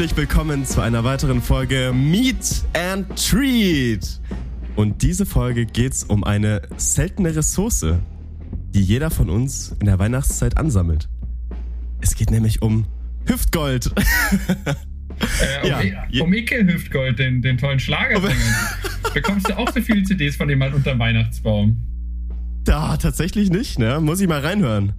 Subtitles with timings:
[0.00, 4.18] Herzlich willkommen zu einer weiteren Folge Meet and Treat.
[4.74, 7.84] Und diese Folge geht es um eine seltene Ressource,
[8.70, 11.06] die jeder von uns in der Weihnachtszeit ansammelt.
[12.00, 12.86] Es geht nämlich um
[13.26, 13.92] Hüftgold.
[15.20, 16.22] Äh, um, ja.
[16.22, 18.78] um Icke Hüftgold, den, den tollen Schlagersänger.
[19.12, 21.76] Bekommst du auch so viele CDs von dem mal unter Weihnachtsbaum?
[22.64, 24.00] Da, tatsächlich nicht, ne?
[24.00, 24.94] Muss ich mal reinhören.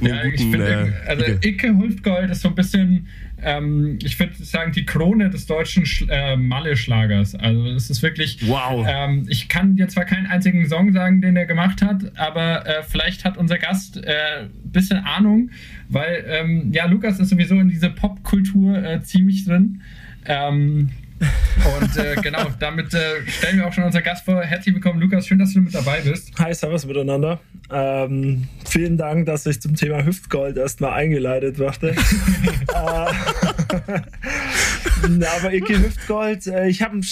[0.00, 1.68] Ja, guten, ich finde, äh, also Icke.
[1.68, 3.08] Icke ist so ein bisschen,
[3.42, 7.34] ähm, ich würde sagen, die Krone des deutschen Sch äh, Malle-Schlagers.
[7.34, 8.86] Also es ist wirklich, wow.
[8.88, 12.82] Ähm, ich kann dir zwar keinen einzigen Song sagen, den er gemacht hat, aber äh,
[12.82, 15.50] vielleicht hat unser Gast ein äh, bisschen Ahnung,
[15.88, 19.82] weil ähm, ja, Lukas ist sowieso in diese Popkultur äh, ziemlich drin.
[20.26, 24.42] Ähm, und äh, genau, damit äh, stellen wir auch schon unser Gast vor.
[24.42, 25.26] Herzlich willkommen, Lukas.
[25.26, 26.32] Schön, dass du mit dabei bist.
[26.38, 27.40] Hi, servus miteinander.
[27.70, 31.94] Ähm, vielen Dank, dass ich zum Thema Hüftgold erstmal eingeleitet wurde.
[32.74, 34.00] Äh,
[35.38, 37.02] aber Icke Hüftgold, äh, ich habe äh,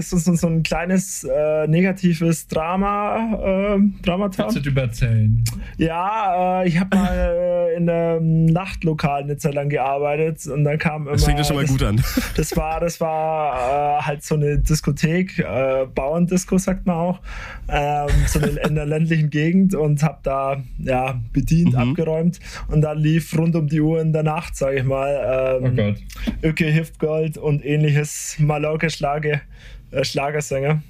[0.00, 3.76] so, so, so, ein kleines äh, negatives Drama.
[3.76, 4.44] Äh, Dramata.
[4.44, 5.44] Kannst du erzählen?
[5.76, 11.12] Ja, ich habe mal in einem Nachtlokal eine Zeit lang gearbeitet und dann kam immer.
[11.12, 12.02] Das fängt ja schon mal das, gut an.
[12.36, 17.20] Das war, das war äh, halt so eine Diskothek, äh, Bauerndisco sagt man auch,
[17.68, 21.90] ähm, so eine, in der ländlichen Gegend und habe da ja bedient, mhm.
[21.90, 25.72] abgeräumt und da lief rund um die Uhr in der Nacht, sage ich mal, ähm,
[25.72, 25.96] oh Gott.
[26.42, 29.42] Öke Hüftgold und ähnliches Mallorca Schlage,
[29.90, 30.82] äh, Schlagersänger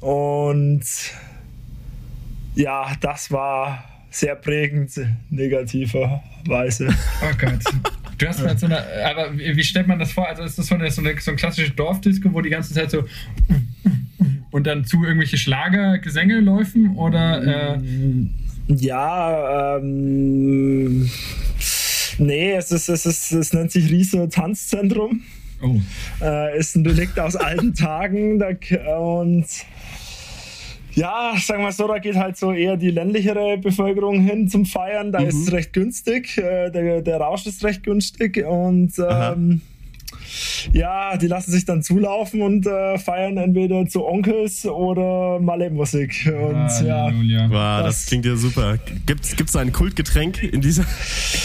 [0.00, 0.82] und
[2.56, 4.90] ja, das war sehr prägend
[5.30, 6.88] negativerweise.
[7.22, 7.62] Oh Gott.
[8.20, 10.28] Du hast mal so eine, aber wie stellt man das vor?
[10.28, 12.90] Also ist das so, eine, so, eine, so ein klassisches Dorfdisco, wo die ganze Zeit
[12.90, 13.04] so
[14.50, 17.76] und dann zu irgendwelche Schlagergesänge laufen oder?
[17.76, 17.80] Äh
[18.68, 21.10] ja, ähm,
[22.18, 25.22] nee, es ist, es ist, es nennt sich Riese Tanzzentrum.
[25.62, 25.80] Oh.
[26.22, 28.48] Äh, ist ein Relikt aus alten Tagen da,
[28.96, 29.46] und
[31.00, 35.12] ja, sagen wir so, da geht halt so eher die ländlichere Bevölkerung hin zum Feiern.
[35.12, 35.28] Da mhm.
[35.28, 36.36] ist es recht günstig.
[36.36, 39.62] Äh, der, der Rausch ist recht günstig und ähm,
[40.72, 46.32] ja, die lassen sich dann zulaufen und äh, feiern entweder zu Onkels oder Malé-Musik.
[46.32, 48.78] Und ah, ja, wow, das, das, klingt ja super.
[49.06, 50.84] Gibt es ein Kultgetränk in dieser,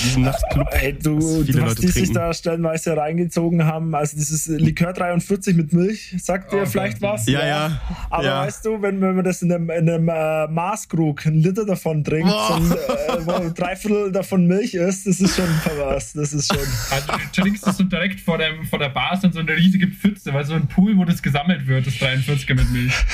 [0.03, 0.67] diesem Nachtclub?
[0.71, 3.93] Hey, du, du hast die sich da stellenweise reingezogen haben.
[3.95, 7.27] Also dieses Likör 43 mit Milch, sagt dir oh, vielleicht was?
[7.27, 7.47] Ja, ja.
[7.47, 7.81] ja.
[8.09, 8.45] Aber ja.
[8.45, 12.03] weißt du, wenn, wenn man das in einem, in einem äh, Maßkrug, einen Liter davon
[12.03, 16.13] trinkt, und, äh, wo drei Viertel davon Milch ist, das ist schon pervers.
[16.13, 16.63] Das ist schon.
[16.91, 19.55] Also, du trinkst das so direkt vor, dem, vor der Bar ist dann so eine
[19.55, 22.93] riesige Pfütze, weil so ein Pool, wo das gesammelt wird, das 43er mit Milch.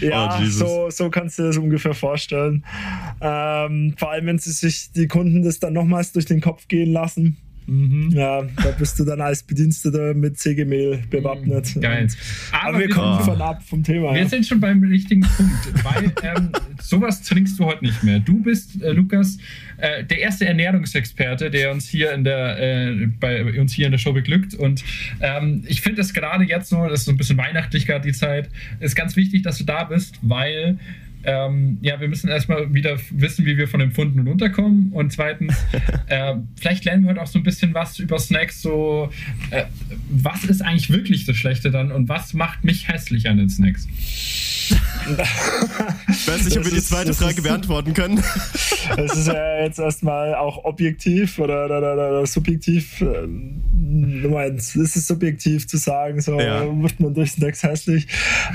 [0.00, 2.64] ja, oh, so, so kannst du dir das ungefähr vorstellen.
[3.20, 6.92] Ähm, vor allem, wenn sie sich die Kunden das dann nochmals durch den Kopf gehen
[6.92, 7.36] lassen.
[7.66, 8.10] Mhm.
[8.12, 11.76] Ja, da bist du dann als Bediensteter mit Sägemehl bewappnet.
[11.76, 12.08] Mhm, geil.
[12.50, 14.12] Aber, Aber wir, wir kommen von ab vom Thema.
[14.12, 14.28] Wir ja.
[14.28, 16.50] sind schon beim richtigen Punkt, weil ähm,
[16.80, 18.18] sowas trinkst du heute nicht mehr.
[18.18, 19.38] Du bist, äh, Lukas,
[19.76, 23.98] äh, der erste Ernährungsexperte, der uns hier in der, äh, bei uns hier in der
[23.98, 24.54] Show beglückt.
[24.54, 24.82] Und
[25.20, 28.14] ähm, ich finde es gerade jetzt so, das ist so ein bisschen weihnachtlich gerade die
[28.14, 28.50] Zeit,
[28.80, 30.78] ist ganz wichtig, dass du da bist, weil
[31.24, 34.92] ähm, ja, wir müssen erstmal wieder wissen, wie wir von dem Funden runterkommen.
[34.92, 35.54] Und zweitens,
[36.06, 38.62] äh, vielleicht lernen wir heute auch so ein bisschen was über Snacks.
[38.62, 39.10] So,
[39.50, 39.64] äh,
[40.10, 43.86] was ist eigentlich wirklich das Schlechte dann und was macht mich hässlich an den Snacks?
[44.70, 48.22] ich weiß nicht, ob wir die zweite Frage beantworten können.
[48.96, 52.98] Das ist ja jetzt erstmal auch objektiv oder, oder, oder, oder subjektiv.
[52.98, 56.64] Du meinst, es ist subjektiv zu sagen, so ja.
[56.82, 58.06] wird man durch Snacks hässlich.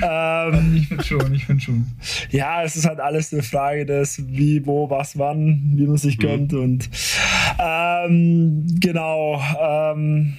[0.02, 1.86] Ähm, ich finde schon, ich finde schon.
[2.30, 6.18] Ja, es ist halt alles eine Frage des wie, wo, was, wann, wie man sich
[6.18, 6.22] mhm.
[6.22, 6.90] gönnt und
[7.58, 9.40] ähm, genau.
[9.60, 10.34] Ähm,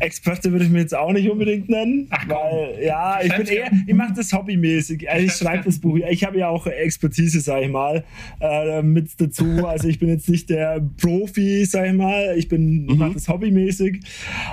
[0.00, 3.70] Experte würde ich mir jetzt auch nicht unbedingt nennen, Ach, weil ja, ich bin eher,
[3.86, 5.08] ich mache das hobbymäßig.
[5.08, 5.98] Also ich schreibe das Buch.
[6.10, 8.04] Ich habe ja auch Expertise, sage ich mal,
[8.40, 9.66] äh, mit dazu.
[9.66, 12.34] Also ich bin jetzt nicht der Profi, sage ich mal.
[12.36, 12.98] Ich bin, mhm.
[12.98, 14.00] mache das hobbymäßig.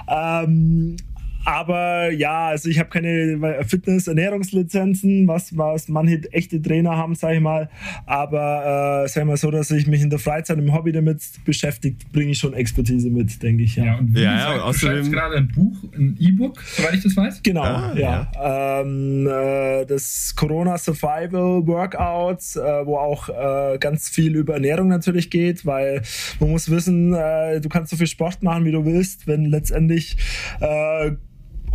[0.08, 0.98] Ähm,
[1.46, 7.36] aber ja, also ich habe keine Fitness-, Ernährungslizenzen, was, was manche echte Trainer haben, sage
[7.36, 7.70] ich mal.
[8.08, 11.22] Aber äh, sag ich mal so, dass ich mich in der Freizeit im Hobby damit
[11.46, 13.76] beschäftigt, bringe ich schon Expertise mit, denke ich.
[13.76, 17.04] Ja, ja und wie ja, ja, du schreibst gerade ein Buch, ein E-Book, soweit ich
[17.04, 17.44] das weiß?
[17.44, 18.32] Genau, ah, ja.
[18.34, 18.82] ja.
[18.82, 25.30] Ähm, äh, das Corona Survival Workouts, äh, wo auch äh, ganz viel über Ernährung natürlich
[25.30, 26.02] geht, weil
[26.40, 30.18] man muss wissen, äh, du kannst so viel Sport machen, wie du willst, wenn letztendlich
[30.60, 31.12] äh,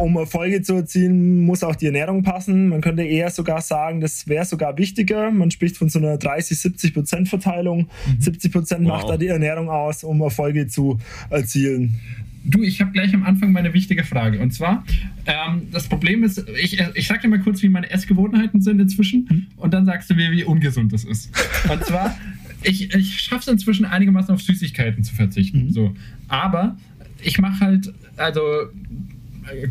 [0.00, 2.69] um Erfolge zu erzielen, muss auch die Ernährung passen.
[2.69, 5.31] Man könnte eher sogar sagen, das wäre sogar wichtiger.
[5.31, 7.88] Man spricht von so einer 30-70 Prozent Verteilung.
[8.06, 8.20] Mhm.
[8.20, 8.93] 70 Prozent wow.
[8.93, 10.99] macht da die Ernährung aus, um Erfolge zu
[11.29, 12.00] erzielen.
[12.43, 14.41] Du, ich habe gleich am Anfang meine wichtige Frage.
[14.41, 14.85] Und zwar,
[15.26, 19.29] ähm, das Problem ist, ich, ich sag dir mal kurz, wie meine Essgewohnheiten sind inzwischen.
[19.31, 19.46] Mhm.
[19.56, 21.31] Und dann sagst du mir, wie ungesund das ist.
[21.70, 22.17] Und zwar,
[22.62, 25.67] ich, ich schaffe es inzwischen einigermaßen auf Süßigkeiten zu verzichten.
[25.67, 25.70] Mhm.
[25.70, 25.94] So.
[26.29, 26.79] Aber
[27.23, 28.41] ich mache halt, also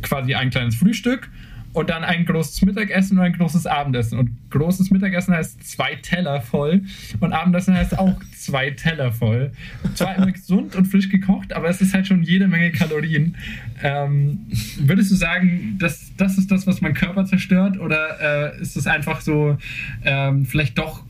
[0.01, 1.29] quasi ein kleines Frühstück
[1.73, 4.17] und dann ein großes Mittagessen und ein großes Abendessen.
[4.17, 6.81] Und großes Mittagessen heißt zwei Teller voll
[7.19, 9.51] und Abendessen heißt auch zwei Teller voll.
[9.93, 13.35] Zwar immer gesund und frisch gekocht, aber es ist halt schon jede Menge Kalorien.
[13.83, 14.47] Ähm,
[14.79, 18.87] würdest du sagen, dass das ist das, was mein Körper zerstört oder äh, ist es
[18.87, 19.57] einfach so
[20.03, 21.03] ähm, vielleicht doch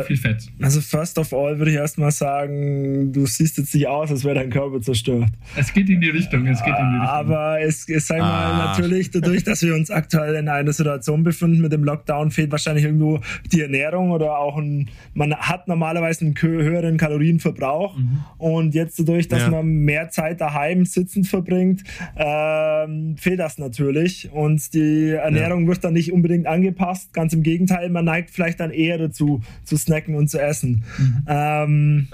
[0.00, 0.46] zu viel Fett.
[0.60, 4.36] Also first of all würde ich erstmal sagen, du siehst jetzt nicht aus, als wäre
[4.36, 5.28] dein Körper zerstört.
[5.56, 7.08] Es geht in die Richtung, es geht in die Richtung.
[7.08, 8.66] Aber es ist sag mal ah.
[8.66, 12.84] natürlich dadurch, dass wir uns aktuell in einer Situation befinden mit dem Lockdown, fehlt wahrscheinlich
[12.84, 18.24] irgendwo die Ernährung oder auch ein, man hat normalerweise einen höheren Kalorienverbrauch mhm.
[18.38, 19.50] und jetzt dadurch, dass ja.
[19.50, 21.82] man mehr Zeit daheim sitzend verbringt,
[22.16, 25.68] ähm, fehlt das natürlich und die Ernährung ja.
[25.68, 27.12] wird dann nicht unbedingt angepasst.
[27.12, 30.84] Ganz im Gegenteil, man neigt vielleicht dann eher dazu zu snacken und zu essen.
[30.98, 31.24] Mhm.
[31.28, 32.08] Ähm,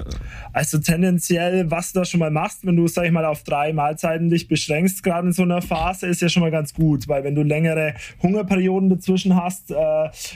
[0.52, 3.72] also tendenziell, was du da schon mal machst, wenn du, sag ich mal, auf drei
[3.72, 7.24] Mahlzeiten dich beschränkst, gerade in so einer Phase, ist ja schon mal ganz gut, weil
[7.24, 9.74] wenn du längere Hungerperioden dazwischen hast, äh,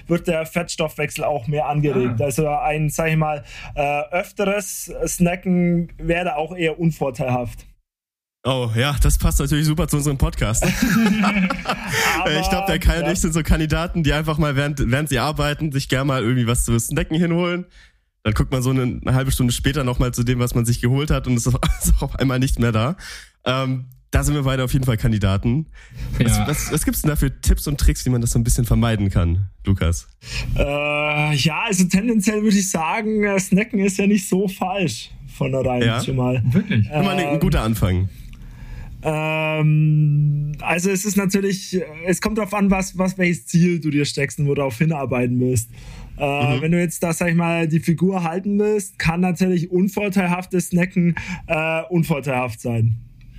[0.06, 2.20] wird der Fettstoffwechsel auch mehr angeregt.
[2.20, 2.24] Ah.
[2.24, 3.44] Also ein, sag ich mal,
[3.74, 7.66] äh, öfteres Snacken wäre auch eher unvorteilhaft.
[8.44, 10.64] Oh ja, das passt natürlich super zu unserem Podcast.
[10.66, 13.06] ich glaube, der Kai ja.
[13.06, 16.22] und ich sind so Kandidaten, die einfach mal während, während sie arbeiten, sich gerne mal
[16.22, 17.66] irgendwie was zu snacken hinholen.
[18.24, 20.80] Dann guckt man so eine, eine halbe Stunde später nochmal zu dem, was man sich
[20.80, 22.96] geholt hat und ist auf, ist auf einmal nicht mehr da.
[23.44, 25.66] Ähm, da sind wir beide auf jeden Fall Kandidaten.
[26.18, 26.26] Ja.
[26.26, 28.40] Was, was, was gibt es denn da für Tipps und Tricks, wie man das so
[28.40, 30.08] ein bisschen vermeiden kann, Lukas?
[30.56, 35.52] Äh, ja, also tendenziell würde ich sagen, äh, Snacken ist ja nicht so falsch von
[35.52, 36.04] der Reihe ja?
[36.04, 36.42] schon mal.
[36.44, 36.86] Wirklich?
[36.90, 38.08] Immer ein, ein guter Anfang.
[39.02, 44.04] Ähm, also es ist natürlich, es kommt darauf an, was, was welches Ziel du dir
[44.04, 45.70] steckst und worauf hinarbeiten willst.
[46.18, 46.62] Äh, mhm.
[46.62, 51.16] Wenn du jetzt da, sag ich mal, die Figur halten willst, kann natürlich unvorteilhaftes Snacken
[51.46, 52.96] äh, unvorteilhaft sein.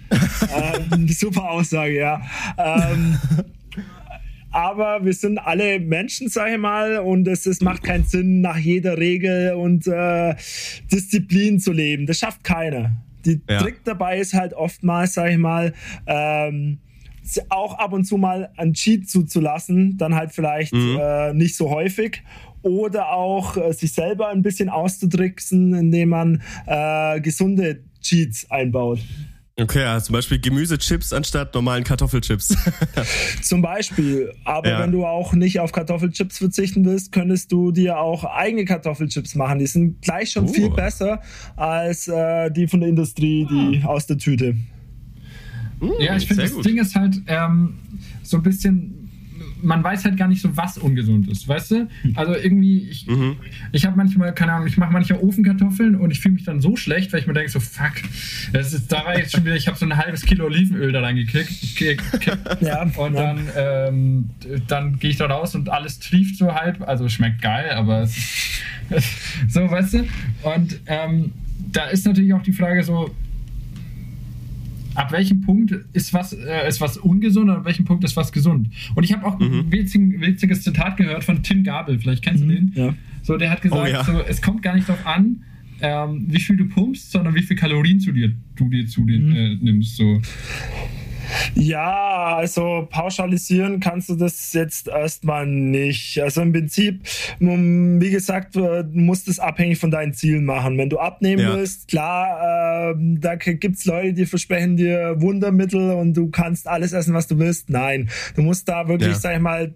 [0.91, 2.21] ähm, super Aussage, ja.
[2.57, 3.17] Ähm,
[4.51, 8.57] aber wir sind alle Menschen, sag ich mal, und es, es macht keinen Sinn, nach
[8.57, 10.35] jeder Regel und äh,
[10.91, 12.05] Disziplin zu leben.
[12.05, 12.91] Das schafft keiner.
[13.25, 13.59] Die ja.
[13.59, 15.73] Trick dabei ist halt oftmals, sag ich mal,
[16.07, 16.79] ähm,
[17.49, 20.97] auch ab und zu mal ein Cheat zuzulassen, dann halt vielleicht mhm.
[20.99, 22.21] äh, nicht so häufig.
[22.61, 28.99] Oder auch äh, sich selber ein bisschen auszutricksen, indem man äh, gesunde Cheats einbaut.
[29.55, 32.57] Okay, also zum Beispiel Gemüsechips anstatt normalen Kartoffelchips.
[33.43, 34.33] zum Beispiel.
[34.45, 34.79] Aber ja.
[34.79, 39.59] wenn du auch nicht auf Kartoffelchips verzichten willst, könntest du dir auch eigene Kartoffelchips machen.
[39.59, 40.53] Die sind gleich schon uh.
[40.53, 41.21] viel besser
[41.55, 43.89] als äh, die von der Industrie, die ah.
[43.89, 44.55] aus der Tüte.
[45.79, 46.65] Uh, ja, ich finde, das gut.
[46.65, 47.75] Ding ist halt ähm,
[48.23, 49.02] so ein bisschen
[49.63, 51.87] man weiß halt gar nicht so, was ungesund ist, weißt du?
[52.15, 53.37] Also irgendwie, ich, mhm.
[53.71, 56.75] ich habe manchmal, keine Ahnung, ich mache manchmal Ofenkartoffeln und ich fühle mich dann so
[56.75, 57.93] schlecht, weil ich mir denke, so fuck,
[58.51, 61.01] das ist, da war jetzt schon wieder, ich habe so ein halbes Kilo Olivenöl da
[61.01, 62.03] reingekickt.
[62.61, 63.33] Ja, und ja.
[63.33, 64.29] dann, ähm,
[64.67, 68.61] dann gehe ich da raus und alles trieft so halb, also schmeckt geil, aber es,
[69.47, 70.07] so, weißt du?
[70.43, 71.31] Und ähm,
[71.71, 73.11] da ist natürlich auch die Frage so,
[74.95, 78.31] ab welchem Punkt ist was, äh, ist was ungesund und ab welchem Punkt ist was
[78.31, 78.69] gesund.
[78.95, 79.59] Und ich habe auch mhm.
[79.59, 82.49] ein witzigen, witziges Zitat gehört von Tim Gabel, vielleicht kennst mhm.
[82.49, 82.71] du den.
[82.75, 82.95] Ja.
[83.21, 84.03] So, der hat gesagt, oh, ja.
[84.03, 85.43] so, es kommt gar nicht darauf an,
[85.81, 89.19] ähm, wie viel du pumpst, sondern wie viel Kalorien zu dir, du dir zu dir
[89.19, 89.35] mhm.
[89.35, 89.97] äh, nimmst.
[89.97, 90.21] So.
[91.55, 96.21] Ja, also pauschalisieren kannst du das jetzt erstmal nicht.
[96.21, 97.01] Also im Prinzip,
[97.39, 100.77] wie gesagt, du musst es abhängig von deinen Zielen machen.
[100.77, 101.55] Wenn du abnehmen ja.
[101.55, 106.93] willst, klar, äh, da gibt es Leute, die versprechen dir Wundermittel und du kannst alles
[106.93, 107.69] essen, was du willst.
[107.69, 109.19] Nein, du musst da wirklich, ja.
[109.19, 109.73] sag ich mal,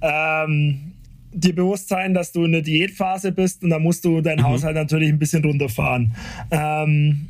[0.00, 0.92] ähm,
[1.32, 4.48] dir bewusst sein, dass du in der Diätphase bist und da musst du deinen mhm.
[4.48, 6.14] Haushalt natürlich ein bisschen runterfahren.
[6.50, 7.28] Ähm,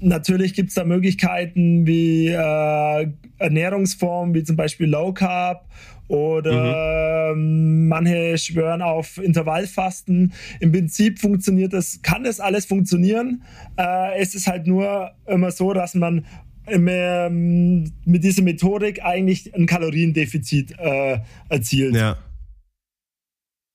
[0.00, 3.06] Natürlich gibt es da Möglichkeiten wie äh,
[3.38, 5.68] Ernährungsformen, wie zum Beispiel Low Carb
[6.08, 7.86] oder mhm.
[7.88, 10.32] manche schwören auf Intervallfasten.
[10.58, 13.42] Im Prinzip funktioniert das, kann das alles funktionieren.
[13.76, 16.24] Äh, es ist halt nur immer so, dass man
[16.66, 21.94] ähm, mit dieser Methodik eigentlich ein Kaloriendefizit äh, erzielt.
[21.94, 22.16] Ja.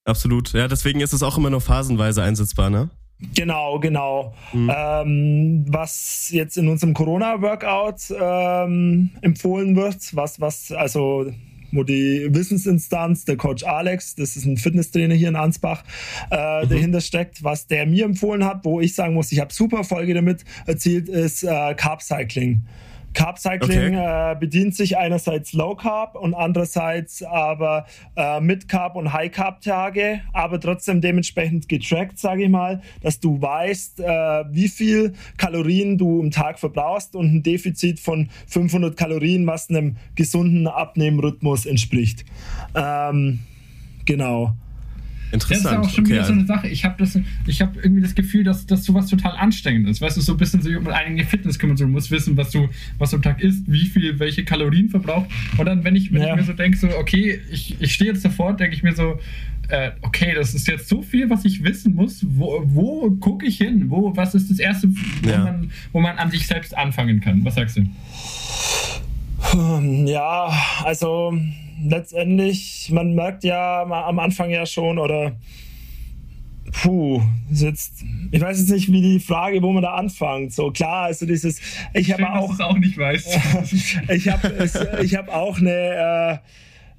[0.05, 0.53] Absolut.
[0.53, 2.89] Ja, deswegen ist es auch immer nur phasenweise einsetzbar, ne?
[3.33, 4.33] Genau, genau.
[4.51, 4.71] Mhm.
[4.75, 11.31] Ähm, was jetzt in unserem Corona-Workout ähm, empfohlen wird, was, was, also
[11.71, 15.83] wo die Wissensinstanz, der Coach Alex, das ist ein Fitnesstrainer hier in Ansbach,
[16.31, 16.69] äh, mhm.
[16.69, 20.13] dahinter steckt, was der mir empfohlen hat, wo ich sagen muss, ich habe super Folge
[20.13, 22.63] damit erzielt, ist äh, Carb Cycling.
[23.15, 24.31] Carb Cycling okay.
[24.31, 29.61] äh, bedient sich einerseits Low Carb und andererseits aber äh, Mid Carb und High Carb
[29.61, 35.97] Tage, aber trotzdem dementsprechend getrackt, sage ich mal, dass du weißt, äh, wie viel Kalorien
[35.97, 42.25] du im Tag verbrauchst und ein Defizit von 500 Kalorien, was einem gesunden Abnehmrhythmus entspricht.
[42.75, 43.39] Ähm,
[44.05, 44.53] genau.
[45.31, 45.65] Interessant.
[45.65, 46.67] Das ist auch schon okay, wieder so eine Sache.
[46.67, 50.01] Ich habe hab irgendwie das Gefühl, dass das sowas total anstrengend ist.
[50.01, 51.75] Weißt du, so ein bisschen sich um eigene Fitness kümmern.
[51.75, 55.29] Du musst wissen, was du, was du am Tag isst, wie viel, welche Kalorien verbraucht.
[55.57, 56.29] Und dann, wenn ich, wenn ja.
[56.29, 59.19] ich mir so denke, so, okay, ich, ich stehe jetzt davor, denke ich mir so,
[59.69, 62.25] äh, okay, das ist jetzt so viel, was ich wissen muss.
[62.27, 63.89] Wo, wo gucke ich hin?
[63.89, 64.89] Wo, was ist das Erste,
[65.23, 65.43] wo, ja.
[65.43, 67.43] man, wo man an sich selbst anfangen kann?
[67.43, 67.85] Was sagst du?
[70.05, 70.51] Ja,
[70.83, 71.33] also
[71.83, 75.33] letztendlich, man merkt ja am Anfang ja schon, oder
[76.81, 77.21] puh,
[77.51, 80.53] jetzt, ich weiß jetzt nicht, wie die Frage, wo man da anfängt.
[80.53, 81.59] So klar, also dieses,
[81.93, 83.39] ich habe auch, auch nicht weiß.
[84.09, 84.69] ich habe,
[85.03, 85.71] ich habe auch eine.
[85.71, 86.37] Äh,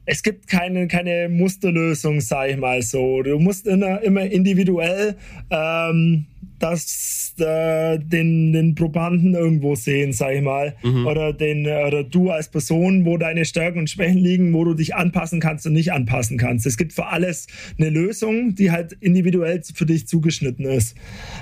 [0.09, 3.23] es gibt keine, keine Musterlösung, sag ich mal so.
[3.23, 5.17] Du musst immer, immer individuell
[5.51, 6.27] ähm,
[6.59, 10.75] das, äh, den, den Probanden irgendwo sehen, sag ich mal.
[10.83, 11.07] Mhm.
[11.07, 14.95] Oder, den, oder du als Person, wo deine Stärken und Schwächen liegen, wo du dich
[14.95, 16.67] anpassen kannst und nicht anpassen kannst.
[16.67, 17.47] Es gibt für alles
[17.79, 20.97] eine Lösung, die halt individuell für dich zugeschnitten ist.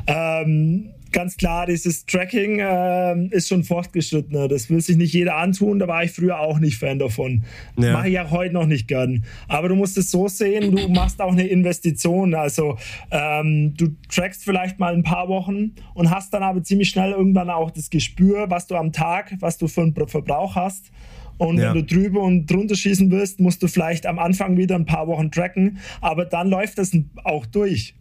[0.06, 4.48] Ähm, ganz klar, dieses Tracking äh, ist schon fortgeschrittener.
[4.48, 5.78] Das will sich nicht jeder antun.
[5.78, 7.44] Da war ich früher auch nicht Fan davon.
[7.78, 7.92] Ja.
[7.92, 9.24] Mache ich auch heute noch nicht gern.
[9.48, 12.34] Aber du musst es so sehen, du machst auch eine Investition.
[12.34, 12.76] Also
[13.10, 17.48] ähm, du trackst vielleicht mal ein paar Wochen und hast dann aber ziemlich schnell irgendwann
[17.48, 20.90] auch das Gespür, was du am Tag, was du für einen Verbrauch hast.
[21.38, 21.68] Und ja.
[21.68, 25.06] wenn du drüber und drunter schießen willst, musst du vielleicht am Anfang wieder ein paar
[25.06, 25.78] Wochen tracken.
[26.00, 26.90] Aber dann läuft das
[27.22, 27.94] auch durch.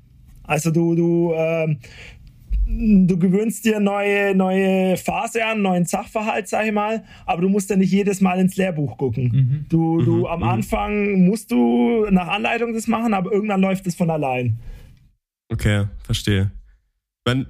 [0.43, 1.75] Also du, du, äh,
[2.65, 7.69] du gewöhnst dir neue, neue Phase an, neuen Sachverhalt, sag ich mal, aber du musst
[7.69, 9.23] ja nicht jedes Mal ins Lehrbuch gucken.
[9.23, 9.65] Mhm.
[9.69, 10.25] Du, du mhm.
[10.25, 10.47] am mhm.
[10.47, 14.59] Anfang musst du nach Anleitung das machen, aber irgendwann läuft es von allein.
[15.49, 16.51] Okay, verstehe.
[17.25, 17.47] Man,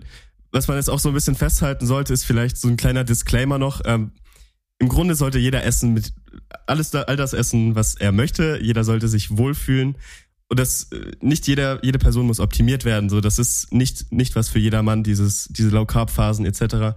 [0.52, 3.58] was man jetzt auch so ein bisschen festhalten sollte, ist vielleicht so ein kleiner Disclaimer
[3.58, 3.82] noch.
[3.86, 4.12] Ähm,
[4.80, 6.14] Im Grunde sollte jeder essen mit
[6.68, 8.60] alles all das essen, was er möchte.
[8.62, 9.96] Jeder sollte sich wohlfühlen
[10.54, 13.10] und das äh, nicht jeder jede Person muss optimiert werden.
[13.10, 16.96] So das ist nicht nicht was für jedermann dieses diese Low Carb Phasen etc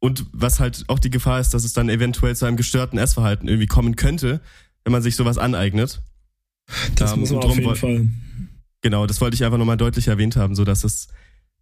[0.00, 3.48] und was halt auch die Gefahr ist dass es dann eventuell zu einem gestörten Essverhalten
[3.48, 4.42] irgendwie kommen könnte
[4.84, 6.02] wenn man sich sowas aneignet.
[6.96, 8.08] Das ähm, muss man auf jeden Fall.
[8.82, 10.54] Genau das wollte ich einfach nochmal deutlich erwähnt haben.
[10.54, 11.08] So dass es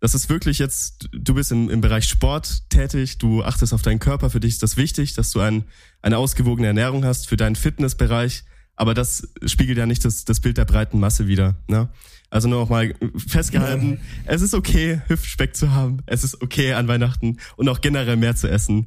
[0.01, 3.99] das ist wirklich jetzt, du bist im, im Bereich Sport tätig, du achtest auf deinen
[3.99, 5.65] Körper, für dich ist das wichtig, dass du ein,
[6.03, 8.45] eine ausgewogene Ernährung hast für deinen Fitnessbereich
[8.79, 11.57] aber das spiegelt ja nicht das, das Bild der breiten Masse wieder.
[11.67, 11.89] Ne?
[12.31, 14.33] Also nur noch mal festgehalten, ja.
[14.33, 18.37] es ist okay, Hüftspeck zu haben, es ist okay an Weihnachten und auch generell mehr
[18.37, 18.87] zu essen.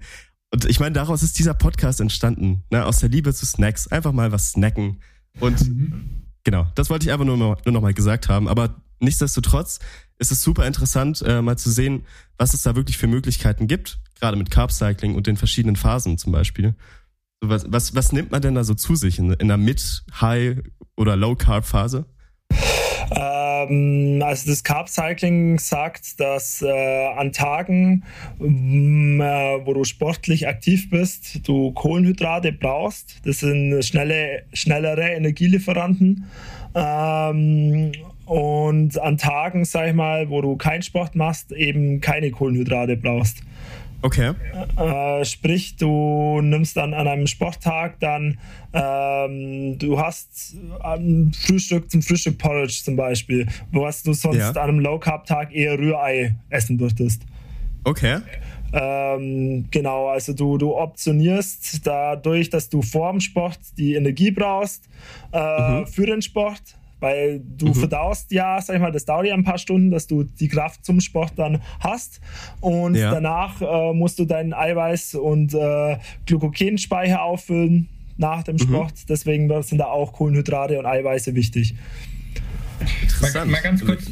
[0.53, 2.85] Und ich meine, daraus ist dieser Podcast entstanden, ne?
[2.85, 3.87] aus der Liebe zu Snacks.
[3.87, 5.01] Einfach mal was snacken.
[5.39, 6.23] Und mhm.
[6.43, 8.47] genau, das wollte ich einfach nur, nur noch mal gesagt haben.
[8.47, 9.79] Aber nichtsdestotrotz
[10.19, 12.05] ist es super interessant, äh, mal zu sehen,
[12.37, 16.17] was es da wirklich für Möglichkeiten gibt, gerade mit Carb Cycling und den verschiedenen Phasen
[16.17, 16.75] zum Beispiel.
[17.43, 20.61] Was, was, was nimmt man denn da so zu sich in, in einer Mid-, High-
[20.95, 22.05] oder Low-Carb-Phase?
[23.09, 28.03] Ähm, also das Carb Cycling sagt, dass äh, an Tagen,
[28.39, 33.19] ähm, äh, wo du sportlich aktiv bist, du Kohlenhydrate brauchst.
[33.25, 36.25] Das sind schnelle, schnellere Energielieferanten.
[36.75, 37.91] Ähm,
[38.25, 43.41] und an Tagen, sag ich mal, wo du keinen Sport machst, eben keine Kohlenhydrate brauchst.
[44.01, 44.33] Okay.
[44.77, 48.39] Äh, sprich, du nimmst dann an einem Sporttag dann,
[48.73, 54.49] ähm, du hast ein Frühstück zum Frühstück Porridge zum Beispiel, was du sonst ja.
[54.49, 57.21] an einem Low Carb Tag eher Rührei essen würdest.
[57.83, 58.19] Okay.
[58.73, 64.87] Ähm, genau, also du, du optionierst dadurch, dass du vor dem Sport die Energie brauchst
[65.33, 65.87] äh, mhm.
[65.87, 66.61] für den Sport
[67.01, 67.73] weil du mhm.
[67.73, 70.85] verdaust ja, sag ich mal, das dauert ja ein paar Stunden, dass du die Kraft
[70.85, 72.21] zum Sport dann hast
[72.61, 73.11] und ja.
[73.11, 78.59] danach äh, musst du deinen Eiweiß- und äh, Glykogenspeicher auffüllen nach dem mhm.
[78.59, 78.91] Sport.
[78.91, 79.05] Mhm.
[79.09, 81.75] Deswegen sind da auch Kohlenhydrate und Eiweiße wichtig.
[83.21, 84.05] Mal, mal, ganz kurz,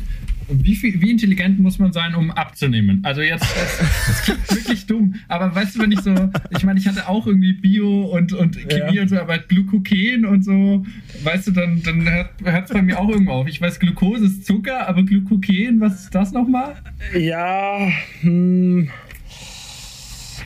[0.49, 3.01] wie, viel, wie intelligent muss man sein, um abzunehmen?
[3.03, 6.13] Also jetzt, das, das klingt wirklich dumm, aber weißt du, wenn ich so,
[6.57, 9.01] ich meine, ich hatte auch irgendwie Bio und, und Chemie ja.
[9.03, 10.85] und so, aber Glukoken und so,
[11.23, 13.47] weißt du, dann, dann hört es bei mir auch irgendwo auf.
[13.47, 16.75] Ich weiß, Glucose ist Zucker, aber Glukoken, was ist das nochmal?
[17.17, 17.89] Ja,
[18.21, 18.89] hm.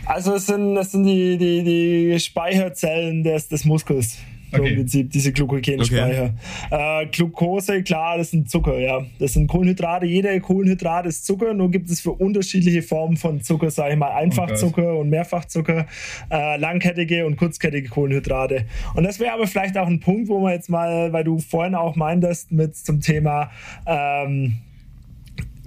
[0.06, 4.18] Also es sind, es sind die, die, die Speicherzellen des, des Muskels.
[4.54, 4.70] Okay.
[4.70, 6.34] Im Prinzip diese Glykogenspeicher.
[6.70, 7.04] Okay.
[7.04, 9.06] Äh, Glucose, klar, das sind Zucker, ja.
[9.20, 10.06] Das sind Kohlenhydrate.
[10.06, 14.12] Jeder Kohlenhydrat ist Zucker, nur gibt es für unterschiedliche Formen von Zucker, sage ich mal,
[14.12, 15.88] Einfachzucker oh und Mehrfachzucker,
[16.30, 18.66] äh, langkettige und kurzkettige Kohlenhydrate.
[18.96, 21.76] Und das wäre aber vielleicht auch ein Punkt, wo man jetzt mal, weil du vorhin
[21.76, 23.52] auch meintest, mit zum Thema
[23.86, 24.56] ähm,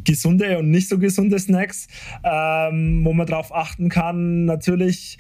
[0.07, 1.89] gesunde und nicht so gesunde Snacks,
[2.25, 5.19] ähm, wo man drauf achten kann, natürlich.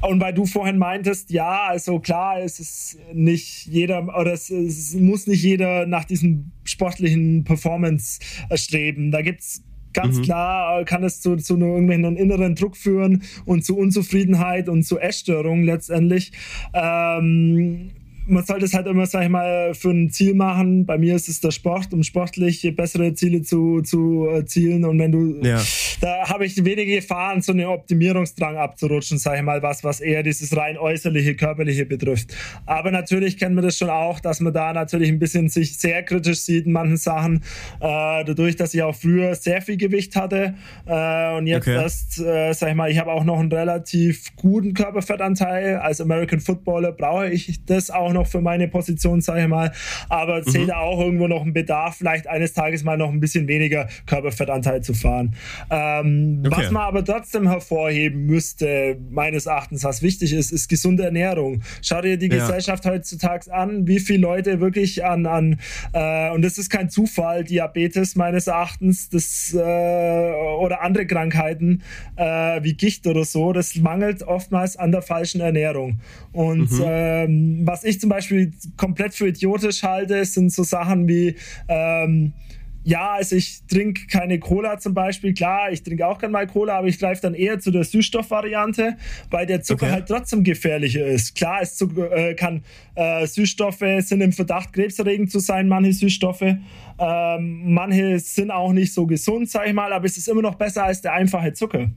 [0.00, 4.94] Und weil du vorhin meintest, ja, also klar, es ist nicht jeder, oder es, es
[4.94, 8.18] muss nicht jeder nach diesem sportlichen Performance
[8.54, 9.10] streben.
[9.12, 9.62] Da gibt es
[9.92, 10.22] ganz mhm.
[10.22, 15.64] klar kann es zu, zu irgendwelchen inneren Druck führen und zu Unzufriedenheit und zu Essstörungen
[15.64, 16.32] letztendlich.
[16.72, 17.90] Ähm,
[18.26, 20.86] man sollte es halt immer, sag ich mal, für ein Ziel machen.
[20.86, 24.84] Bei mir ist es der Sport, um sportlich bessere Ziele zu, zu erzielen.
[24.84, 25.60] Und wenn du, ja.
[26.00, 30.22] da habe ich wenige Gefahren, so einen Optimierungsdrang abzurutschen, sag ich mal, was, was eher
[30.22, 32.34] dieses rein äußerliche, körperliche betrifft.
[32.66, 36.02] Aber natürlich kennen wir das schon auch, dass man da natürlich ein bisschen sich sehr
[36.02, 37.42] kritisch sieht in manchen Sachen.
[37.80, 40.54] Äh, dadurch, dass ich auch früher sehr viel Gewicht hatte
[40.86, 41.82] äh, und jetzt okay.
[41.82, 45.76] erst, äh, sag ich mal, ich habe auch noch einen relativ guten Körperfettanteil.
[45.76, 49.72] Als American Footballer brauche ich das auch auch noch für meine Position, sage ich mal.
[50.08, 50.68] Aber sehe mhm.
[50.68, 54.82] da auch irgendwo noch einen Bedarf, vielleicht eines Tages mal noch ein bisschen weniger Körperfettanteil
[54.82, 55.34] zu fahren.
[55.70, 56.56] Ähm, okay.
[56.56, 61.62] Was man aber trotzdem hervorheben müsste, meines Erachtens, was wichtig ist, ist gesunde Ernährung.
[61.80, 62.36] Schau dir die ja.
[62.36, 65.58] Gesellschaft heutzutage an, wie viele Leute wirklich an, an
[65.92, 71.82] äh, und das ist kein Zufall, Diabetes meines Erachtens, das äh, oder andere Krankheiten
[72.16, 76.00] äh, wie Gicht oder so, das mangelt oftmals an der falschen Ernährung.
[76.32, 76.84] Und mhm.
[76.84, 81.36] ähm, was ich zum Beispiel komplett für idiotisch halte, sind so Sachen wie,
[81.68, 82.32] ähm,
[82.82, 85.34] ja, also ich trinke keine Cola zum Beispiel.
[85.34, 88.96] Klar, ich trinke auch gerne mal Cola, aber ich greife dann eher zu der Süßstoffvariante,
[89.30, 89.92] weil der Zucker okay.
[89.92, 91.36] halt trotzdem gefährlicher ist.
[91.36, 92.64] Klar, es äh, kann
[92.96, 96.56] äh, Süßstoffe sind im Verdacht, krebserregend zu sein, manche Süßstoffe.
[96.98, 100.56] Ähm, manche sind auch nicht so gesund, sag ich mal, aber es ist immer noch
[100.56, 101.88] besser als der einfache Zucker.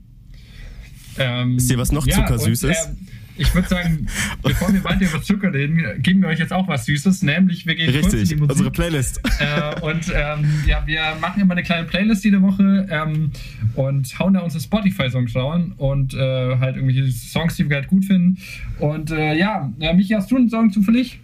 [1.18, 2.86] Ähm, ist dir was noch ja, zuckersüß ist?
[2.86, 4.06] Äh, ich würde sagen,
[4.42, 7.74] bevor wir weiter über Zucker reden, geben wir euch jetzt auch was Süßes, nämlich wir
[7.74, 8.50] gehen Richtig, kurz in die Musik.
[8.50, 9.20] unsere Playlist.
[9.38, 13.32] Äh, und ähm, ja, wir machen immer eine kleine Playlist jede Woche ähm,
[13.74, 18.04] und hauen da unsere Spotify-Songs rauen und äh, halt irgendwelche Songs, die wir halt gut
[18.04, 18.38] finden.
[18.78, 21.20] Und äh, ja, äh, Michi, hast du einen Song zufällig?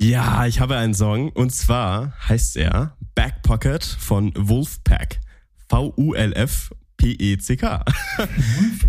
[0.00, 5.18] Ja, ich habe einen Song und zwar heißt er Backpocket von Wolfpack.
[5.68, 7.84] V-U-L-F P-E-C-K.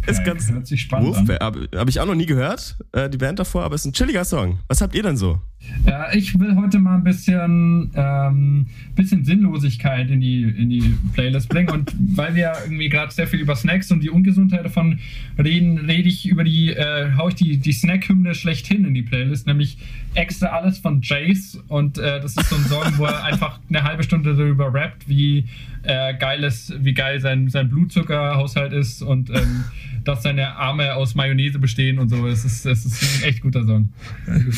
[0.08, 1.42] ist ganz Hört sich spannend Wolfpack.
[1.42, 3.94] Habe hab ich auch noch nie gehört, äh, die Band davor, aber es ist ein
[3.94, 4.60] chilliger Song.
[4.68, 5.40] Was habt ihr denn so?
[5.86, 11.50] Ja, ich will heute mal ein bisschen, ähm, bisschen Sinnlosigkeit in die, in die Playlist
[11.50, 11.70] bringen.
[11.70, 15.00] Und weil wir irgendwie gerade sehr viel über Snacks und die Ungesundheit davon
[15.38, 19.48] reden, rede ich über die, äh, hau ich die, die Snack-Hymne schlechthin in die Playlist,
[19.48, 19.78] nämlich
[20.16, 21.60] extra alles von Jace.
[21.68, 25.08] Und äh, das ist so ein Song, wo er einfach eine halbe Stunde darüber rappt,
[25.08, 25.46] wie
[25.84, 29.64] äh, geil ist, wie geil sein, sein Blutzuckerhaushalt ist und ähm,
[30.10, 32.26] dass seine Arme aus Mayonnaise bestehen und so.
[32.28, 33.90] Es ist, es ist ein echt guter Song.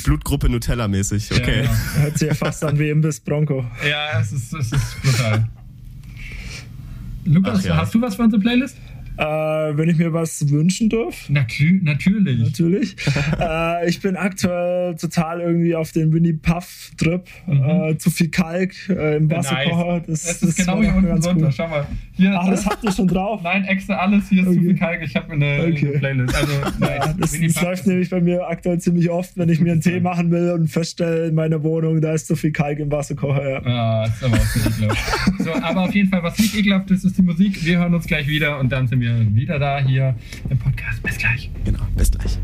[0.05, 1.63] Blutgruppe Nutella-mäßig, okay.
[1.63, 2.03] Ja, genau.
[2.03, 3.65] Hört sich ja fast an wie Imbiss Bronco.
[3.87, 5.49] Ja, es ist, es ist brutal.
[7.25, 7.77] Lukas, ja.
[7.77, 8.77] hast du was für unsere Playlist?
[9.21, 11.29] Äh, wenn ich mir was wünschen darf.
[11.29, 12.39] Natü natürlich.
[12.39, 12.95] Natürlich.
[13.39, 17.27] äh, ich bin aktuell total irgendwie auf den Winnie Puff Trip.
[17.45, 17.63] Mhm.
[17.63, 19.97] Äh, zu viel Kalk äh, im Wasserkocher.
[19.97, 20.07] Nice.
[20.07, 21.45] Das, das, ist das genau hier unten drunter.
[21.45, 21.53] Gut.
[21.53, 21.85] Schau mal.
[22.13, 23.41] Hier, Ach, das habt ihr schon drauf?
[23.43, 24.27] Nein, extra alles.
[24.27, 24.57] Hier ist okay.
[24.57, 25.01] zu viel Kalk.
[25.03, 25.89] Ich habe eine, okay.
[25.89, 26.35] eine, Playlist.
[26.35, 29.81] Also, ja, das, das läuft nämlich bei mir aktuell ziemlich oft, wenn ich mir einen
[29.81, 33.51] Tee machen will und feststelle in meiner Wohnung, da ist zu viel Kalk im Wasserkocher.
[33.51, 35.43] Ja, ah, das ist aber auch nicht ekelhaft.
[35.43, 37.63] so, aber auf jeden Fall, was nicht ekelhaft ist, ist die Musik.
[37.63, 40.15] Wir hören uns gleich wieder und dann sind wir wieder da hier
[40.49, 41.01] im Podcast.
[41.03, 41.49] Bis gleich.
[41.63, 42.39] Genau, bis gleich.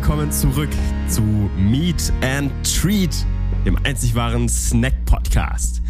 [0.00, 0.70] Willkommen zurück
[1.08, 1.22] zu
[1.58, 3.26] Meet and Treat,
[3.66, 5.82] dem einzig wahren Snack-Podcast.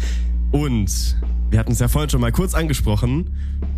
[0.51, 1.15] Und
[1.51, 3.29] wir hatten es ja vorhin schon mal kurz angesprochen.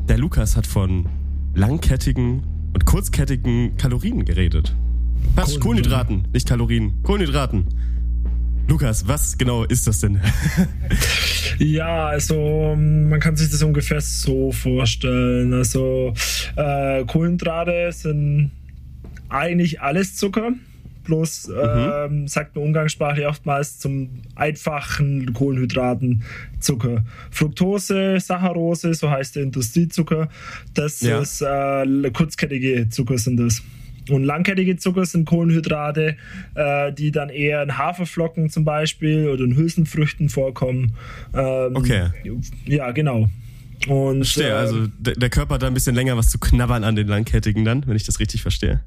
[0.07, 1.09] Der Lukas hat von
[1.53, 4.73] langkettigen und kurzkettigen Kalorien geredet.
[5.35, 5.59] Was?
[5.59, 7.03] Kohlenhydraten, nicht Kalorien.
[7.03, 7.65] Kohlenhydraten.
[8.69, 10.21] Lukas, was genau ist das denn?
[11.59, 15.53] ja, also man kann sich das ungefähr so vorstellen.
[15.53, 16.13] Also
[16.55, 18.51] äh, Kohlenhydrate sind
[19.31, 20.53] eigentlich alles Zucker.
[21.03, 21.55] Bloß mhm.
[21.55, 26.23] ähm, sagt man umgangssprachlich oftmals zum einfachen Kohlenhydraten
[26.59, 27.03] Zucker.
[27.31, 30.29] Fructose, Saccharose, so heißt der Industriezucker,
[30.75, 31.19] das ja.
[31.19, 33.63] ist äh, kurzkettige Zucker sind das.
[34.09, 36.17] Und langkettige Zucker sind Kohlenhydrate,
[36.55, 40.93] äh, die dann eher in Haferflocken zum Beispiel oder in Hülsenfrüchten vorkommen.
[41.33, 42.09] Ähm, okay.
[42.65, 43.29] Ja, genau.
[43.87, 46.95] Und, Verstehe, äh, also der Körper hat da ein bisschen länger was zu knabbern an
[46.95, 48.81] den langkettigen dann, wenn ich das richtig verstehe.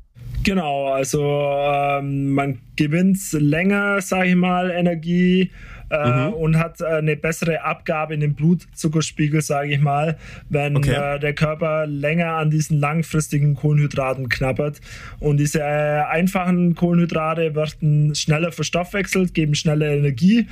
[0.44, 5.50] Genau, also ähm, man gewinnt länger, sage ich mal, Energie
[5.90, 6.34] äh, mhm.
[6.34, 10.18] und hat äh, eine bessere Abgabe in den Blutzuckerspiegel, sage ich mal,
[10.50, 11.16] wenn okay.
[11.16, 14.80] äh, der Körper länger an diesen langfristigen Kohlenhydraten knabbert.
[15.18, 20.46] Und diese äh, einfachen Kohlenhydrate werden schneller verstoffwechselt, geben schneller Energie,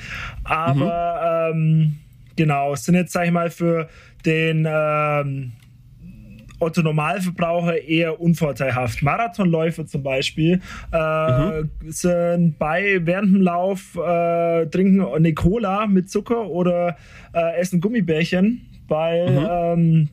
[0.45, 1.61] aber mhm.
[1.61, 1.97] ähm,
[2.37, 3.89] genau, sind jetzt, sage ich mal, für
[4.25, 5.53] den ähm,
[6.63, 9.03] Otto Normalverbraucher eher unvorteilhaft.
[9.03, 10.61] Marathonläufer zum Beispiel
[10.93, 11.71] äh, mhm.
[11.87, 16.97] sind bei während dem Lauf äh, trinken eine Cola mit Zucker oder
[17.35, 19.49] äh, essen Gummibärchen, weil mhm.
[19.51, 20.09] ähm,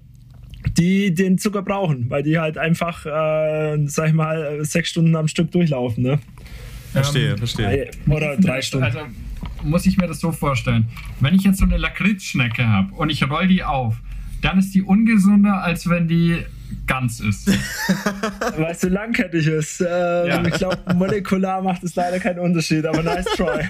[0.77, 5.27] die den Zucker brauchen, weil die halt einfach, äh, sag ich mal, sechs Stunden am
[5.27, 6.03] Stück durchlaufen.
[6.03, 6.19] Ne?
[6.91, 7.91] Verstehe, ähm, verstehe.
[8.09, 8.85] Oder drei Stunden.
[8.85, 8.99] Also
[9.63, 10.87] muss ich mir das so vorstellen.
[11.19, 14.01] Wenn ich jetzt so eine Lakritzschnecke habe und ich roll die auf,
[14.41, 16.45] dann ist die ungesunder, als wenn die
[16.87, 17.47] ganz ist.
[18.57, 19.81] Weil es so langkettig ist.
[19.81, 19.87] Ähm,
[20.27, 20.45] ja.
[20.45, 23.69] Ich glaube, molekular macht es leider keinen Unterschied, aber nice try.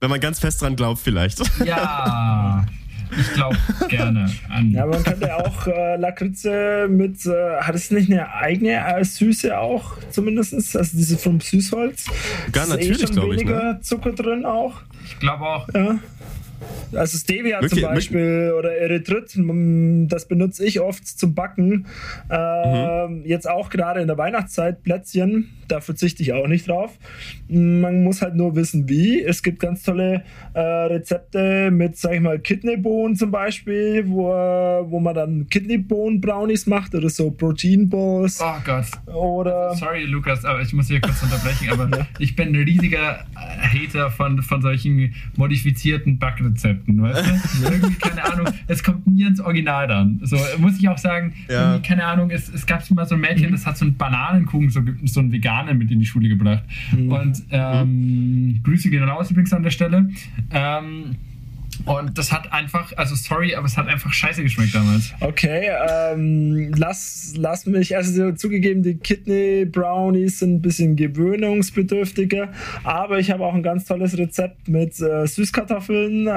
[0.00, 1.42] wenn man ganz fest dran glaubt, vielleicht.
[1.64, 2.66] Ja.
[3.16, 3.56] Ich glaube
[3.88, 4.72] gerne an.
[4.72, 9.56] Ja, man könnte auch äh, Lakritze mit, äh, hat es nicht eine eigene äh, Süße
[9.56, 10.52] auch, zumindest?
[10.52, 12.06] Also diese vom Süßholz.
[12.50, 13.40] Gar natürlich, eh glaube ich.
[13.42, 13.80] weniger ne?
[13.82, 14.80] Zucker drin auch.
[15.04, 15.68] Ich glaube auch.
[15.72, 15.98] Ja.
[16.92, 17.82] Also Stevia Wirklich?
[17.82, 19.36] zum Beispiel oder Erythrit,
[20.08, 21.86] das benutze ich oft zum Backen.
[22.30, 23.24] Äh, mhm.
[23.24, 26.98] Jetzt auch gerade in der Weihnachtszeit Plätzchen, da verzichte ich auch nicht drauf.
[27.48, 29.22] Man muss halt nur wissen, wie.
[29.22, 30.24] Es gibt ganz tolle
[30.54, 36.94] äh, Rezepte mit, sag ich mal, Kidneybohnen zum Beispiel, wo, wo man dann Kidneybohnen-Brownies macht
[36.94, 38.40] oder so Protein-Balls.
[38.42, 38.86] Oh Gott.
[39.14, 42.06] Oder Sorry, Lukas, aber ich muss hier kurz unterbrechen, aber ja.
[42.18, 47.64] ich bin ein riesiger Hater von, von solchen modifizierten Backrezepten, weißt du?
[47.72, 50.20] Irgendwie, keine Ahnung, es kommt nie ins Original dann.
[50.22, 51.78] So, muss ich auch sagen, ja.
[51.78, 53.52] keine Ahnung, es, es gab mal so ein Mädchen, mhm.
[53.52, 56.64] das hat so einen Bananenkuchen, so, so einen veganen mit in die Schule gebracht.
[56.92, 57.12] Mhm.
[57.12, 58.62] Und ähm, mhm.
[58.62, 60.08] Grüße gehen raus übrigens an der Stelle.
[60.50, 61.16] Ähm,
[61.84, 65.12] und das hat einfach, also sorry, aber es hat einfach scheiße geschmeckt damals.
[65.20, 72.48] Okay, ähm, lass, lass mich, also zugegeben, die Kidney Brownies sind ein bisschen gewöhnungsbedürftiger,
[72.84, 76.30] aber ich habe auch ein ganz tolles Rezept mit äh, Süßkartoffeln äh,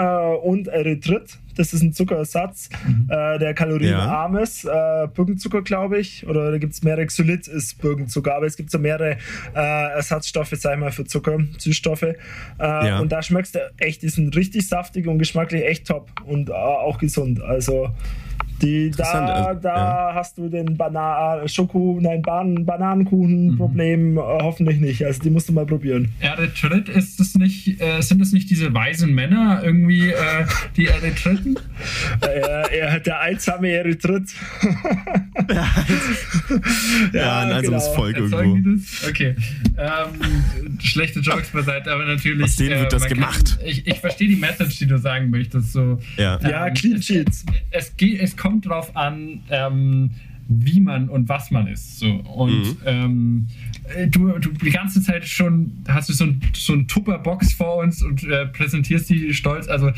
[0.44, 1.38] und Erythrit.
[1.58, 3.08] Das ist ein Zuckerersatz, mhm.
[3.10, 4.42] äh, der kalorienarm ja.
[4.42, 4.66] ist.
[4.66, 6.26] Äh, Birkenzucker, glaube ich.
[6.28, 7.06] Oder da gibt es mehrere.
[7.06, 8.36] Xylit ist Birkenzucker.
[8.36, 9.18] Aber es gibt so mehrere
[9.56, 12.04] äh, Ersatzstoffe, sag ich mal, für Zucker, Süßstoffe.
[12.04, 12.16] Äh,
[12.60, 13.00] ja.
[13.00, 16.10] Und da schmeckst du echt, die sind richtig saftig und geschmacklich echt top.
[16.26, 17.42] Und äh, auch gesund.
[17.42, 17.90] Also
[18.62, 20.12] die, da also, da ja.
[20.16, 24.18] hast du den Bana Schoko, nein, Ban Bananenkuchen-Problem mhm.
[24.18, 25.06] äh, hoffentlich nicht.
[25.06, 26.12] Also die musst du mal probieren.
[26.20, 31.58] Erythrit, ist das nicht, äh, sind das nicht diese weisen Männer irgendwie, äh, die Erythriten?
[32.22, 34.34] äh, er hat der einsame Erythrit.
[35.50, 35.68] ja,
[37.14, 37.96] ja, ein einsames genau.
[37.96, 38.72] Volk irgendwo.
[38.76, 39.10] Das?
[39.10, 39.36] Okay.
[39.78, 42.44] Ähm, schlechte Jokes beiseite, aber natürlich.
[42.44, 43.58] Aus denen wird das äh, gemacht.
[43.58, 45.74] Kann, ich, ich verstehe die Message, die du sagen möchtest.
[45.74, 47.46] So, ja, ähm, ja Clean Sheets.
[47.72, 50.12] Es, es, es kommt drauf an, ähm,
[50.50, 52.00] wie man und was man ist.
[52.00, 52.08] So.
[52.08, 52.78] Und mhm.
[52.86, 53.48] ähm,
[53.96, 57.78] äh, du, du die ganze Zeit schon hast du so ein, so ein Tupperbox vor
[57.78, 59.68] uns und äh, präsentierst die stolz.
[59.68, 59.92] Also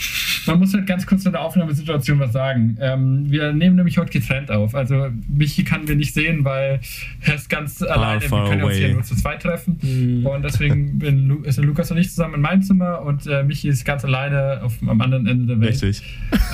[0.48, 2.78] man muss halt ganz kurz zu der Aufnahmesituation was sagen.
[2.82, 4.74] Ähm, wir nehmen nämlich heute getrennt auf.
[4.74, 6.80] Also Michi kann wir nicht sehen, weil
[7.22, 8.22] er ist ganz far, alleine.
[8.22, 8.72] Far wir können away.
[8.72, 9.78] uns hier nur zu zweit treffen.
[9.82, 10.26] Mhm.
[10.26, 13.86] Und deswegen bin, ist Lukas und ich zusammen in meinem Zimmer und äh, Michi ist
[13.86, 15.72] ganz alleine auf, am anderen Ende der Welt.
[15.74, 16.02] Richtig.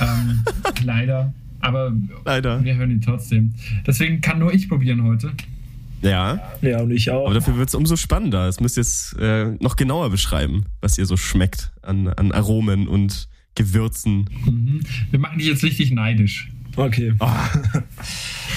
[0.00, 0.44] Ähm,
[0.84, 1.32] leider.
[1.60, 1.92] Aber
[2.24, 2.62] Leider.
[2.64, 3.54] wir hören ihn trotzdem.
[3.86, 5.32] Deswegen kann nur ich probieren heute.
[6.02, 6.40] Ja.
[6.62, 7.26] Ja, und ich auch.
[7.26, 8.48] Aber dafür wird es umso spannender.
[8.48, 12.86] Es müsst ihr jetzt äh, noch genauer beschreiben, was ihr so schmeckt an, an Aromen
[12.86, 14.28] und Gewürzen.
[14.44, 14.80] Mhm.
[15.10, 16.50] Wir machen dich jetzt richtig neidisch.
[16.76, 17.14] Okay.
[17.20, 17.26] Oh.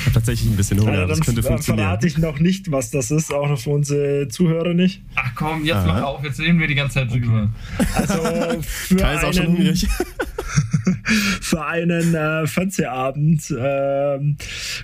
[0.05, 1.07] habe tatsächlich ein bisschen Hunger.
[1.07, 1.85] Das könnte funktionieren.
[1.85, 5.01] verrate ich noch nicht, was das ist, auch noch für unsere Zuhörer nicht.
[5.15, 5.87] Ach komm, jetzt Aha.
[5.87, 7.49] mach auf, jetzt reden wir die ganze Zeit drüber.
[7.95, 8.13] Also
[8.61, 9.87] für Kai ist auch schon hungrig.
[11.41, 13.53] für einen äh, Fernsehabend.
[13.57, 14.37] Ähm,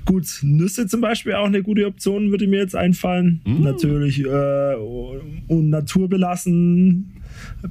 [0.05, 3.41] gut, Nüsse zum Beispiel auch eine gute Option, würde mir jetzt einfallen.
[3.45, 3.63] Mm.
[3.63, 7.14] Natürlich äh, und naturbelassen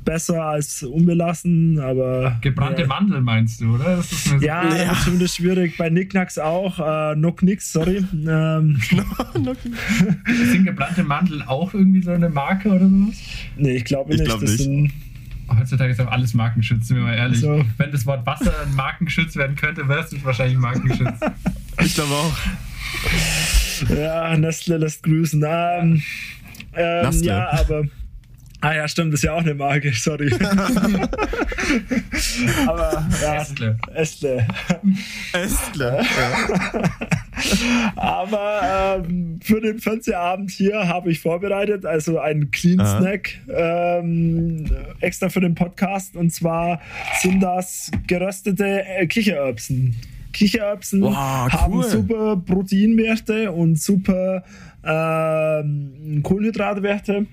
[0.05, 2.39] besser als unbelassen, aber.
[2.41, 3.97] Gebrannte äh, Mandel meinst du, oder?
[3.97, 4.69] Das ist ja, ja.
[4.69, 5.77] das ist zumindest schwierig.
[5.77, 6.79] Bei Nicknacks auch.
[6.79, 8.05] Äh, Nock nix, sorry.
[8.13, 8.81] Ähm.
[10.51, 13.17] sind gebrannte Mandeln auch irgendwie so eine Marke oder sowas?
[13.57, 14.21] Nee, ich glaube nicht.
[14.21, 14.59] Ich glaub nicht.
[14.59, 14.93] Sind,
[15.49, 17.41] Heutzutage ist auch alles Markenschutz, sind wir mal ehrlich.
[17.41, 17.65] So.
[17.77, 21.21] Wenn das Wort Wasser ein Markenschutz werden könnte, wäre es wahrscheinlich Markenschutz.
[21.81, 22.37] ich glaube auch.
[23.95, 25.45] Ja, Nestle lässt grüßen.
[25.47, 26.03] Ähm,
[26.75, 27.85] ähm, ja, aber
[28.64, 30.33] Ah ja, stimmt, das ist ja auch eine Marke, sorry.
[32.66, 33.77] Aber ja, Estle.
[33.92, 34.46] Estle.
[35.35, 36.03] Estle.
[37.96, 43.00] Aber ähm, für den Fernsehabend hier habe ich vorbereitet, also einen Clean Aha.
[43.00, 44.64] Snack ähm,
[45.00, 46.16] extra für den Podcast.
[46.16, 46.81] Und zwar
[47.20, 49.94] sind das geröstete äh, Kichererbsen.
[50.33, 51.50] Kichererbsen wow, cool.
[51.53, 54.42] haben super Proteinwerte und super
[54.83, 57.27] ähm, Kohlenhydratwerte.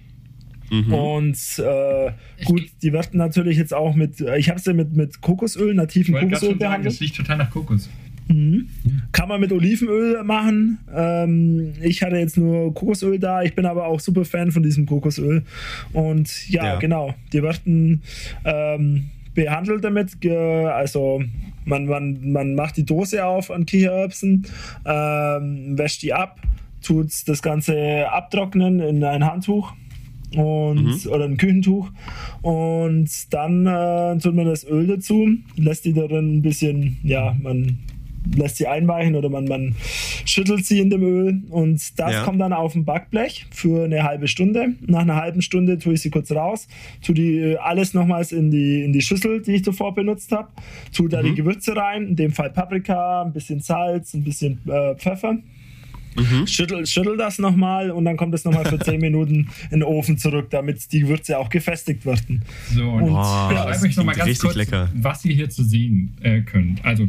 [0.71, 0.93] Mhm.
[0.93, 2.11] Und äh,
[2.45, 6.55] gut, die werden natürlich jetzt auch mit, ich habe sie mit, mit Kokosöl, nativen Kokosöl
[6.55, 6.93] behandelt.
[6.93, 7.89] das riecht total nach Kokos.
[8.29, 8.69] Mhm.
[9.11, 10.79] Kann man mit Olivenöl machen.
[10.95, 13.43] Ähm, ich hatte jetzt nur Kokosöl da.
[13.43, 15.43] Ich bin aber auch super Fan von diesem Kokosöl.
[15.91, 16.79] Und ja, ja.
[16.79, 17.15] genau.
[17.33, 18.01] Die werden
[18.45, 20.25] ähm, behandelt damit.
[20.25, 21.21] Also
[21.65, 24.47] man, man, man macht die Dose auf an Kichererbsen,
[24.85, 26.39] ähm, wäscht die ab,
[26.81, 29.73] tut das Ganze abtrocknen in ein Handtuch
[30.35, 31.11] und mhm.
[31.11, 31.89] oder ein Küchentuch
[32.41, 37.79] und dann äh, tut man das Öl dazu, lässt die darin ein bisschen, ja, man
[38.35, 39.75] lässt sie einweichen oder man, man
[40.25, 42.23] schüttelt sie in dem Öl und das ja.
[42.23, 44.75] kommt dann auf ein Backblech für eine halbe Stunde.
[44.85, 46.67] Nach einer halben Stunde tue ich sie kurz raus,
[47.01, 50.49] tue die äh, alles nochmals in die, in die Schüssel, die ich zuvor benutzt habe,
[50.93, 51.27] tue da mhm.
[51.27, 55.37] die Gewürze rein, in dem Fall Paprika, ein bisschen Salz, ein bisschen äh, Pfeffer
[56.15, 56.47] Mhm.
[56.47, 60.17] Schüttel, schüttel das nochmal und dann kommt es nochmal für 10 Minuten in den Ofen
[60.17, 62.43] zurück, damit die Gewürze auch gefestigt werden.
[62.73, 64.89] So, und oh, beschreibe euch nochmal ganz kurz, lecker.
[64.93, 66.83] was ihr hier zu sehen äh, könnt.
[66.83, 67.07] Also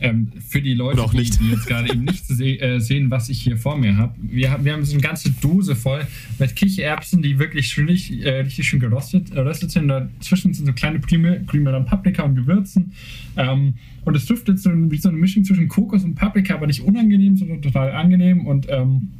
[0.00, 3.40] ähm, für die Leute, die, die, jetzt gerade eben nicht se äh, sehen, was ich
[3.40, 4.14] hier vor mir habe.
[4.20, 6.06] Wir, wir haben so eine ganze Dose voll
[6.38, 9.88] mit Kichererbsen, die wirklich schön, äh, richtig schön gerostet, geröstet sind.
[9.88, 12.92] Dazwischen sind so kleine Prime, Prime Paprika und Gewürzen.
[13.36, 16.82] Ähm, und es duftet so wie so eine Mischung zwischen Kokos und Paprika, aber nicht
[16.82, 18.46] unangenehm, sondern total angenehm.
[18.46, 19.12] Und ähm,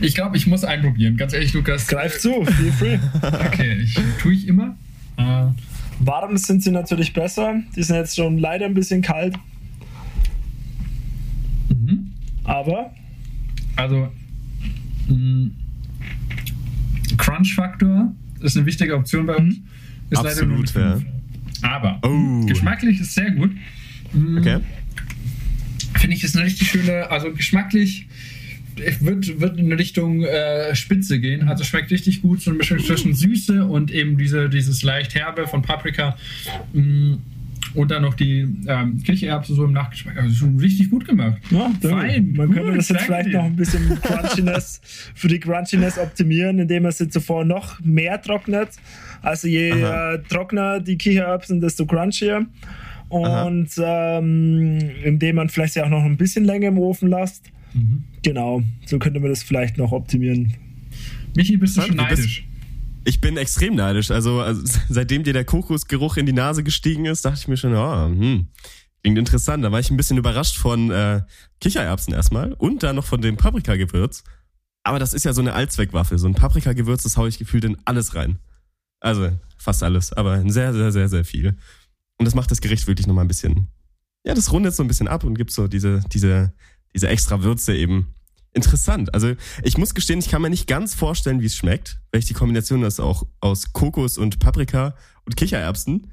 [0.00, 1.16] ich glaube, ich muss einprobieren.
[1.16, 1.86] Ganz ehrlich, Lukas.
[1.86, 2.98] Greif zu, feel free.
[3.46, 4.76] okay, ich, tue ich immer.
[5.16, 5.46] Äh,
[6.00, 7.62] Warm sind sie natürlich besser.
[7.76, 9.36] Die sind jetzt schon leider ein bisschen kalt.
[11.68, 12.12] Mhm.
[12.44, 12.92] Aber.
[13.76, 14.08] Also,
[15.08, 15.48] mm,
[17.16, 19.56] Crunch-Faktor ist eine wichtige Option bei uns.
[20.10, 20.98] Ist Absolut, ja.
[21.64, 22.44] Aber oh.
[22.44, 23.50] geschmacklich ist sehr gut.
[24.12, 24.38] Mm.
[24.38, 24.58] Okay.
[25.98, 28.06] Finde ich ist eine richtig schöne, also geschmacklich
[29.00, 31.48] wird, wird in Richtung äh, Spitze gehen.
[31.48, 35.46] Also schmeckt richtig gut, so eine Mischung zwischen Süße und eben diese, dieses leicht herbe
[35.46, 36.16] von Paprika.
[36.72, 37.14] Mm.
[37.72, 40.16] Und dann noch die ähm, Kichererbse so im Nachgeschmack.
[40.16, 41.38] Also schon richtig gut gemacht.
[41.50, 42.32] Ja, Fein.
[42.36, 43.38] Man gut, könnte das jetzt vielleicht dir.
[43.38, 44.80] noch ein bisschen Crunchiness
[45.14, 48.68] für die Crunchiness optimieren, indem man sie zuvor noch mehr trocknet.
[49.24, 52.46] Also je äh, trockener die Kichererbsen, desto crunchier.
[53.08, 57.44] Und ähm, indem man vielleicht ja auch noch ein bisschen länger im Ofen lässt.
[57.72, 58.04] Mhm.
[58.22, 60.54] Genau, so könnte man das vielleicht noch optimieren.
[61.36, 62.46] Michi, bist du schon neidisch?
[63.04, 64.10] Ich bin extrem neidisch.
[64.10, 67.74] Also, also, seitdem dir der Kokosgeruch in die Nase gestiegen ist, dachte ich mir schon,
[67.74, 68.46] oh, hm,
[69.02, 69.64] klingt interessant.
[69.64, 71.22] Da war ich ein bisschen überrascht von äh,
[71.60, 74.24] Kichererbsen erstmal und dann noch von dem Paprikagewürz.
[74.82, 76.18] Aber das ist ja so eine Allzweckwaffe.
[76.18, 78.38] So ein Paprikagewürz, das haue ich gefühlt in alles rein.
[79.04, 81.48] Also fast alles, aber sehr, sehr, sehr, sehr viel.
[82.18, 83.68] Und das macht das Gericht wirklich nochmal ein bisschen,
[84.24, 86.54] ja, das rundet so ein bisschen ab und gibt so diese, diese,
[86.94, 88.14] diese extra Würze eben
[88.54, 89.12] interessant.
[89.12, 92.24] Also ich muss gestehen, ich kann mir nicht ganz vorstellen, wie es schmeckt, weil ich
[92.24, 96.10] die Kombination das auch aus Kokos und Paprika und Kichererbsen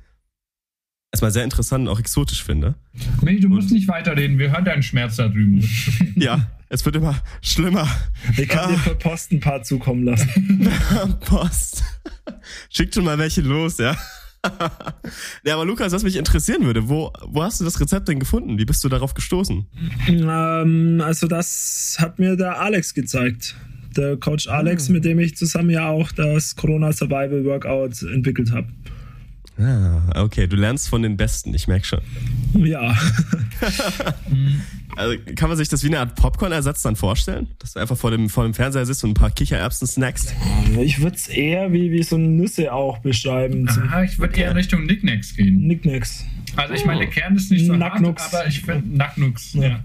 [1.11, 2.75] erstmal sehr interessant und auch exotisch finde.
[3.21, 5.67] Mini, du musst und, nicht weiterreden, wir hören deinen Schmerz da drüben.
[6.15, 7.87] ja, es wird immer schlimmer.
[8.37, 8.67] Ich kann ah.
[8.71, 10.69] dir per Post ein paar zukommen lassen.
[11.25, 11.83] Post.
[12.69, 13.97] Schickt schon mal welche los, ja.
[15.43, 18.57] ja, aber Lukas, was mich interessieren würde, wo, wo hast du das Rezept denn gefunden?
[18.57, 19.67] Wie bist du darauf gestoßen?
[20.07, 23.55] Ähm, also das hat mir der Alex gezeigt.
[23.95, 24.93] Der Coach Alex, oh.
[24.93, 28.67] mit dem ich zusammen ja auch das Corona Survival Workout entwickelt habe.
[29.61, 31.99] Ah, okay, du lernst von den Besten, ich merke schon.
[32.55, 32.97] Ja.
[34.95, 37.47] also kann man sich das wie eine Art Popcorn-Ersatz dann vorstellen?
[37.59, 40.33] Dass du einfach vor dem, vor dem Fernseher sitzt und ein paar Kichererbsen snackst?
[40.79, 43.69] Ich würde es eher wie, wie so Nüsse auch beschreiben.
[43.69, 45.67] Aha, ich würde eher in Richtung Nicknacks gehen.
[45.67, 46.25] Nicknacks.
[46.55, 48.23] Also ich meine, der Kern ist nicht so Nacknux.
[48.23, 49.61] hart, aber ich finde Nacknux, ja.
[49.61, 49.83] ja.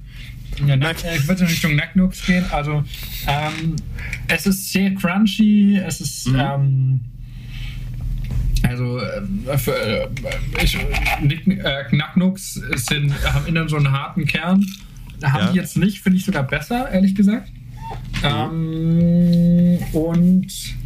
[0.66, 2.44] Ja, Nack, ich würde in Richtung Nacknux gehen.
[2.50, 2.82] Also
[3.26, 3.76] ähm,
[4.28, 6.40] es ist sehr crunchy, es ist mhm.
[6.40, 7.00] ähm,
[8.62, 10.08] also äh, für, äh,
[10.62, 14.64] ich, äh, Knacknux sind, haben innen so einen harten Kern.
[15.22, 15.52] Haben ja.
[15.52, 17.50] die jetzt nicht, finde ich sogar besser, ehrlich gesagt.
[18.22, 19.78] Mhm.
[19.78, 20.76] Ähm, und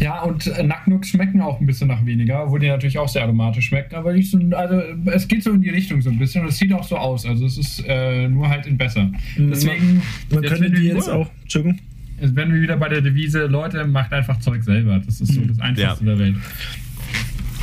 [0.00, 3.22] ja, und äh, Nacknux schmecken auch ein bisschen nach weniger, obwohl die natürlich auch sehr
[3.22, 3.94] aromatisch schmecken.
[3.94, 6.56] Aber ich so, also es geht so in die Richtung so ein bisschen und es
[6.56, 7.26] sieht auch so aus.
[7.26, 9.12] Also es ist äh, nur halt in besser.
[9.36, 10.02] Deswegen.
[10.30, 11.28] Man, man könnte die jetzt auch.
[11.42, 11.78] Entschuldigung.
[12.20, 15.00] Jetzt werden wir wieder bei der Devise, Leute, macht einfach Zeug selber.
[15.04, 15.48] Das ist so hm.
[15.48, 16.10] das Einfachste ja.
[16.10, 16.36] der Welt.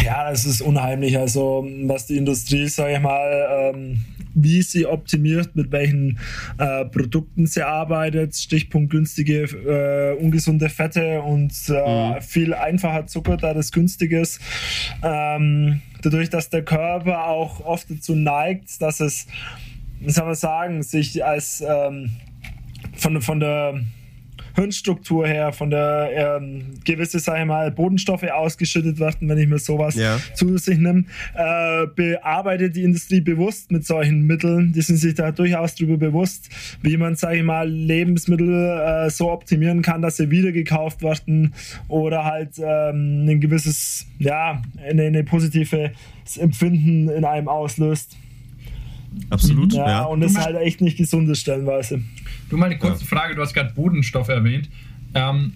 [0.03, 1.17] Ja, das ist unheimlich.
[1.17, 3.99] Also, was die Industrie, sage ich mal, ähm,
[4.33, 6.19] wie sie optimiert, mit welchen
[6.57, 8.35] äh, Produkten sie arbeitet.
[8.35, 12.21] Stichpunkt günstige, äh, ungesunde Fette und äh, mhm.
[12.21, 14.39] viel einfacher Zucker, da das günstig ist.
[15.03, 19.27] Ähm, dadurch, dass der Körper auch oft dazu neigt, dass es,
[19.99, 22.11] wie soll man sagen, sich als ähm,
[22.93, 23.81] von, von der
[24.57, 29.59] Hirnstruktur her, von der ähm, gewisse, sag ich mal, Bodenstoffe ausgeschüttet werden, wenn ich mir
[29.59, 30.19] sowas ja.
[30.33, 34.73] zu sich nehme, äh, bearbeitet die Industrie bewusst mit solchen Mitteln.
[34.73, 36.49] Die sind sich da durchaus darüber bewusst,
[36.81, 41.53] wie man, sag ich mal, Lebensmittel äh, so optimieren kann, dass sie wieder gekauft werden
[41.87, 45.91] oder halt ähm, ein gewisses, ja, eine, eine positive
[46.39, 48.17] Empfinden in einem auslöst.
[49.29, 49.73] Absolut.
[49.73, 50.03] Ja, ja.
[50.03, 52.01] und das ist halt echt nicht gesundes stellenweise.
[52.49, 53.07] Du mal eine kurze ja.
[53.07, 54.69] Frage, du hast gerade Bodenstoffe erwähnt.
[55.13, 55.53] Ähm,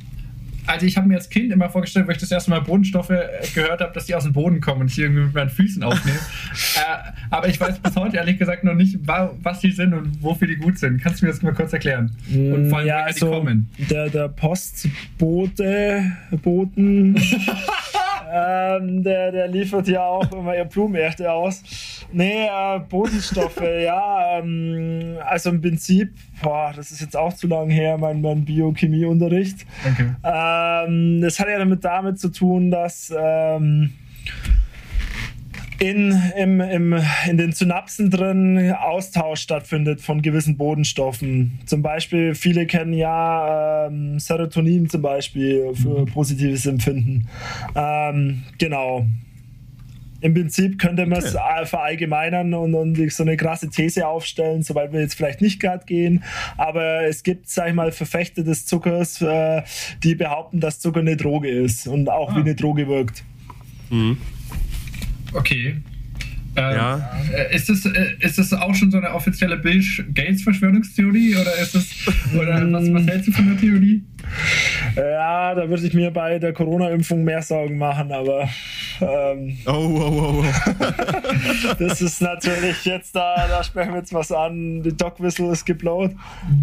[0.67, 3.27] also ich habe mir als Kind immer vorgestellt, wenn ich das erste Mal Bodenstoffe äh,
[3.53, 6.19] gehört habe, dass die aus dem Boden kommen und ich irgendwie mit meinen Füßen aufnehme.
[6.75, 10.47] äh, aber ich weiß bis heute ehrlich gesagt noch nicht, was die sind und wofür
[10.47, 11.01] die gut sind.
[11.01, 12.11] Kannst du mir das mal kurz erklären?
[12.33, 13.69] Und vor allem, ja, also die kommen?
[13.89, 17.15] Der, der Postbote, Boten,
[18.31, 21.63] ähm, der, der liefert ja auch immer ihr Blumenerde aus.
[22.11, 24.39] Nee, äh, Bodenstoffe, ja.
[24.39, 29.65] Ähm, also im Prinzip, boah, das ist jetzt auch zu lange her, mein, mein Biochemieunterricht.
[29.91, 30.11] Okay.
[30.23, 33.93] Ähm, das hat ja damit damit zu tun, dass ähm,
[35.81, 36.95] in, im, im,
[37.27, 41.59] in den Synapsen drin Austausch stattfindet von gewissen Bodenstoffen.
[41.65, 46.05] Zum Beispiel, viele kennen ja ähm, Serotonin zum Beispiel für mhm.
[46.05, 47.27] positives Empfinden.
[47.73, 49.07] Ähm, genau.
[50.21, 51.65] Im Prinzip könnte man es okay.
[51.65, 56.23] verallgemeinern und, und so eine krasse These aufstellen, soweit wir jetzt vielleicht nicht gerade gehen.
[56.57, 59.63] Aber es gibt, sag ich mal, Verfechter des Zuckers, äh,
[60.03, 62.35] die behaupten, dass Zucker eine Droge ist und auch ah.
[62.35, 63.23] wie eine Droge wirkt.
[63.89, 64.17] Mhm.
[65.33, 65.75] Okay.
[66.55, 67.11] Ähm, ja.
[67.33, 69.81] Äh, ist, das, äh, ist das auch schon so eine offizielle Bill
[70.13, 71.87] Gates-Verschwörungstheorie oder ist das
[72.35, 74.03] oder was, was hältst du von der Theorie?
[74.97, 78.49] Ja, da würde ich mir bei der Corona-Impfung mehr Sorgen machen, aber
[78.99, 81.73] ähm, oh, oh, oh, oh.
[81.79, 84.83] das ist natürlich jetzt da, da sprechen wir jetzt was an.
[84.83, 86.11] Die Dog-Whistle ist geblowt.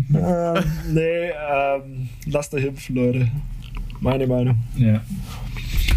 [0.08, 0.16] Mhm.
[0.16, 3.28] Ähm, nee, ähm, lasst euch impfen, Leute.
[4.00, 4.58] Meine Meinung.
[4.76, 5.00] Ja.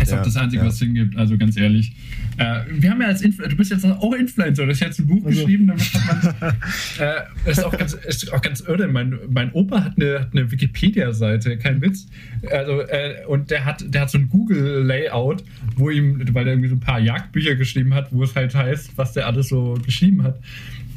[0.01, 0.67] Ist ja, auch das Einzige, ja.
[0.67, 1.93] was Sinn gibt, also ganz ehrlich.
[2.37, 5.07] Äh, wir haben ja als Influ du bist jetzt auch Influencer, du hast jetzt ein
[5.07, 5.39] Buch also.
[5.39, 6.55] geschrieben, damit hat man.
[6.99, 8.87] äh, ist, auch ganz, ist auch ganz irre.
[8.87, 12.07] Mein, mein Opa hat eine, eine Wikipedia-Seite, kein Witz.
[12.49, 15.43] Also, äh, und der hat, der hat so ein Google-Layout,
[15.75, 18.97] wo ihm, weil er irgendwie so ein paar Jagdbücher geschrieben hat, wo es halt heißt,
[18.97, 20.39] was der alles so geschrieben hat.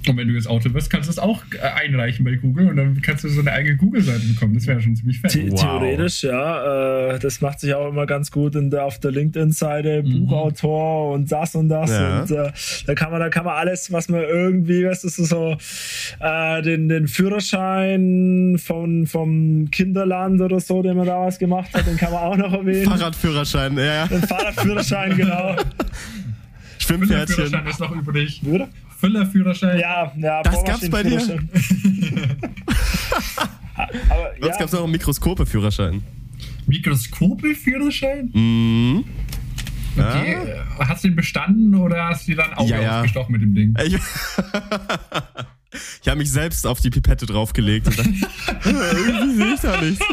[0.08, 2.76] Und wenn du jetzt Auto wirst, kannst du es auch äh, einreichen bei Google und
[2.76, 4.54] dann kannst du so eine eigene Google-Seite bekommen.
[4.54, 5.32] Das wäre schon ziemlich fett.
[5.32, 5.60] The wow.
[5.60, 7.14] Theoretisch, ja.
[7.14, 10.26] Äh, das macht sich auch immer ganz gut in der, auf der LinkedIn-Seite, mhm.
[10.26, 11.90] Buchautor und das und das.
[11.90, 12.22] Ja.
[12.22, 12.52] Und äh,
[12.86, 15.56] da kann man, da kann man alles, was man irgendwie, weißt du, so
[16.20, 21.96] äh, den, den Führerschein von, vom Kinderland oder so, den man damals gemacht hat, den
[21.96, 22.84] kann man auch noch erwähnen.
[22.84, 24.06] Fahrradführerschein, ja, ja.
[24.06, 25.56] Den Fahrradführerschein, genau.
[26.78, 27.34] Schwimmpferdchen.
[27.34, 28.40] Führerschein ist noch übrig.
[28.44, 28.68] Würde?
[29.04, 29.78] Füllerführerschein.
[29.78, 30.42] Ja, ja.
[30.42, 31.18] Das gab's bei dir?
[33.76, 34.58] Aber, Sonst ja.
[34.58, 36.02] gab's noch einen Mikroskope-Führerschein.
[36.66, 38.30] Mikroskope-Führerschein?
[38.32, 39.04] Mhm.
[39.96, 40.36] Okay.
[40.48, 40.88] Ja.
[40.88, 42.98] Hast du ihn bestanden oder hast du dir dann auch ja, ja.
[42.98, 43.74] ausgestochen mit dem Ding?
[45.76, 48.14] Ich, ich habe mich selbst auf die Pipette draufgelegt und dann,
[48.64, 50.04] irgendwie sehe ich da nichts.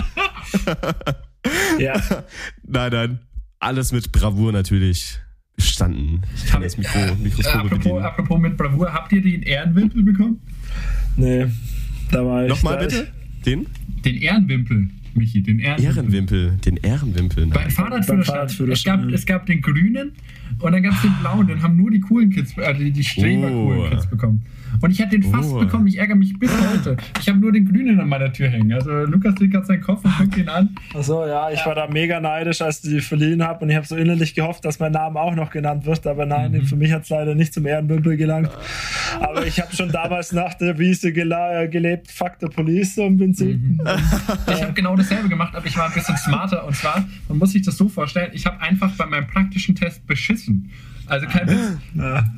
[1.78, 2.02] ja.
[2.64, 3.20] Nein, nein.
[3.60, 5.20] Alles mit Bravour natürlich
[5.62, 6.22] bestanden.
[6.36, 8.04] Ich kann das Mikro, äh, Mikroskop apropos, bedienen.
[8.04, 10.40] Apropos mit Bravour, habt ihr den Ehrenwimpel bekommen?
[11.16, 11.48] Nee,
[12.12, 12.50] da war ich.
[12.50, 13.08] Nochmal bitte?
[13.46, 13.68] Den?
[14.06, 14.90] Den Ehrenwimpel.
[15.14, 15.98] Michi, den Ehrenwimpel.
[15.98, 17.48] Ehrenwimpel, den Ehrenwimpel.
[17.48, 18.70] Bei Fahrradführerschein.
[18.72, 20.14] Es gab, es gab den grünen
[20.60, 21.48] und dann gab es den blauen.
[21.48, 23.90] Den haben nur die coolen Kids, also die, die Streber-coolen oh.
[23.90, 24.46] Kids bekommen.
[24.80, 25.60] Und ich hätte den fast oh.
[25.60, 25.88] bekommen.
[25.88, 26.98] Ich ärgere mich bis heute.
[27.20, 28.72] Ich habe nur den grünen an meiner Tür hängen.
[28.72, 30.70] Also Lukas legt gerade seinen Kopf und guckt ihn an.
[30.94, 31.66] Achso, ja, ich ja.
[31.66, 33.64] war da mega neidisch, als ich die verliehen habe.
[33.64, 36.08] Und ich habe so innerlich gehofft, dass mein Name auch noch genannt wird.
[36.08, 36.66] Aber nein, mhm.
[36.66, 38.50] für mich hat es leider nicht zum Ehrenwimpel gelangt.
[39.20, 42.10] Aber ich habe schon damals nach der Wiese gelebt.
[42.10, 43.62] Fuck the Police so im Prinzip.
[43.62, 43.82] Mhm.
[44.48, 46.66] Ich habe genau dasselbe gemacht, aber ich war ein bisschen smarter.
[46.66, 50.08] Und zwar, man muss sich das so vorstellen, ich habe einfach bei meinem praktischen Test
[50.08, 50.41] beschissen.
[51.12, 51.78] Also kein Witz.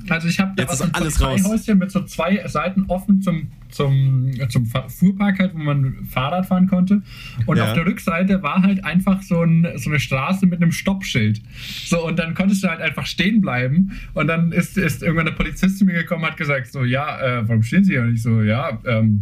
[0.10, 4.66] Also ich habe jetzt ein alles Häuschen mit so zwei Seiten offen zum, zum, zum
[4.66, 7.04] Fuhrpark halt, wo man Fahrrad fahren konnte.
[7.46, 7.66] Und ja.
[7.66, 11.40] auf der Rückseite war halt einfach so, ein, so eine Straße mit einem Stoppschild.
[11.86, 13.92] So, und dann konntest du halt einfach stehen bleiben.
[14.16, 17.22] Und dann ist, ist irgendwann eine Polizist zu mir gekommen und hat gesagt: So, ja,
[17.22, 18.02] äh, warum stehen Sie hier?
[18.02, 19.22] Und ich so, ja, ähm,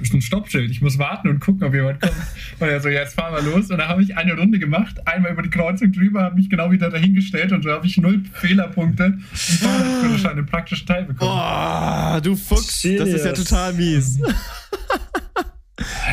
[0.00, 0.70] ein Stoppschild.
[0.70, 2.14] Ich muss warten und gucken, ob jemand kommt.
[2.58, 3.70] Und er so, ja, jetzt fahren wir los.
[3.70, 6.70] Und da habe ich eine Runde gemacht, einmal über die Kreuzung drüber, habe mich genau
[6.70, 11.30] wieder dahingestellt und so habe ich null Fehlerpunkte im Fahrradführerschein im praktischen Teil bekommen.
[11.32, 14.18] Oh, du Fuchs, das ist ja total mies.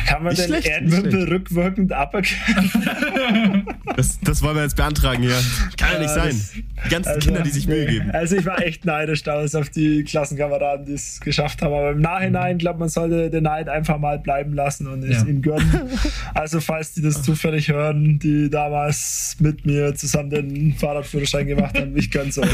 [0.06, 3.66] Kann man nicht den Erdwimpel rückwirkend aberkennen?
[3.96, 5.38] Das, das wollen wir jetzt beantragen hier.
[5.78, 6.38] Kann ja nicht sein.
[6.84, 8.10] Die ganzen also, Kinder, die sich Mühe geben.
[8.10, 11.72] Also ich war echt neidisch damals auf die Klassenkameraden, die es geschafft haben.
[11.72, 15.28] Aber im Nachhinein, glaube man sollte den Neid einfach mal bleiben lassen und es ja.
[15.28, 15.90] ihnen gönnen.
[16.34, 21.96] Also falls die das zufällig hören, die damals mit mir zusammen den Fahrradführerschein gemacht haben,
[21.96, 22.50] ich gönn's euch.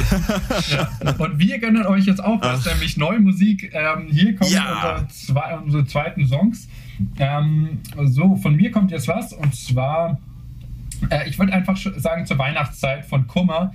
[0.70, 0.90] Ja.
[1.18, 3.72] Und wir gönnen euch jetzt auch was, nämlich neue Musik.
[3.74, 4.98] Ähm, hier kommen ja.
[5.04, 6.68] unsere, zwei, unsere zweiten Songs.
[7.18, 10.18] Ähm, so, von mir kommt jetzt was und zwar,
[11.10, 13.72] äh, ich würde einfach sagen, zur Weihnachtszeit von Kummer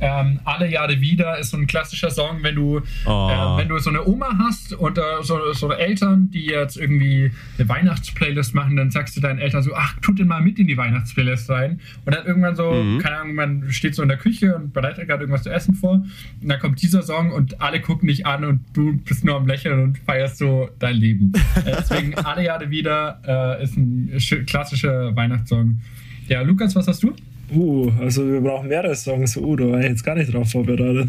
[0.00, 3.30] ähm, Alle Jahre wieder ist so ein klassischer Song, wenn du, oh.
[3.30, 7.30] äh, wenn du so eine Oma hast und äh, so, so Eltern, die jetzt irgendwie
[7.58, 10.66] eine Weihnachtsplaylist machen, dann sagst du deinen Eltern so, ach, tut den mal mit in
[10.66, 11.80] die Weihnachtsplaylist rein.
[12.04, 12.98] Und dann irgendwann so, mhm.
[12.98, 16.02] keine Ahnung, man steht so in der Küche und bereitet gerade irgendwas zu essen vor.
[16.40, 19.46] Und dann kommt dieser Song und alle gucken dich an und du bist nur am
[19.46, 21.32] Lächeln und feierst so dein Leben.
[21.64, 24.12] äh, deswegen Alle Jahre wieder äh, ist ein
[24.46, 25.80] klassischer Weihnachtssong.
[26.28, 27.14] Ja, Lukas, was hast du?
[27.50, 29.36] Uh, also wir brauchen mehrere Songs.
[29.36, 31.08] Uh, da war ich jetzt gar nicht drauf vorbereitet.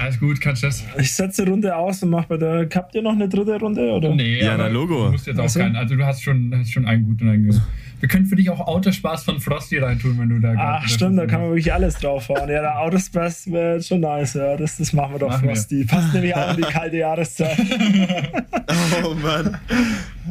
[0.00, 0.84] Alles gut, kannst du das?
[0.98, 2.68] Ich setze die Runde aus und mache bei der.
[2.74, 3.90] Habt ihr noch eine dritte Runde?
[3.92, 4.14] Oder?
[4.14, 5.06] Nee, ja, na Logo.
[5.06, 5.60] Du musst jetzt auch also?
[5.60, 5.76] keinen.
[5.76, 7.62] Also du hast schon, hast schon einen guten einen.
[8.00, 11.26] Wir können für dich auch Autospaß von Frosty reintun, wenn du da Ach, stimmt, da
[11.26, 12.48] kann man wirklich alles draufhauen.
[12.48, 14.56] Ja, der Autospaß wäre schon nice, ja.
[14.56, 15.78] Das, das machen wir doch, machen Frosty.
[15.78, 15.86] Wir.
[15.86, 17.58] Passt nämlich auch in die kalte Jahreszeit.
[19.04, 19.58] oh Mann.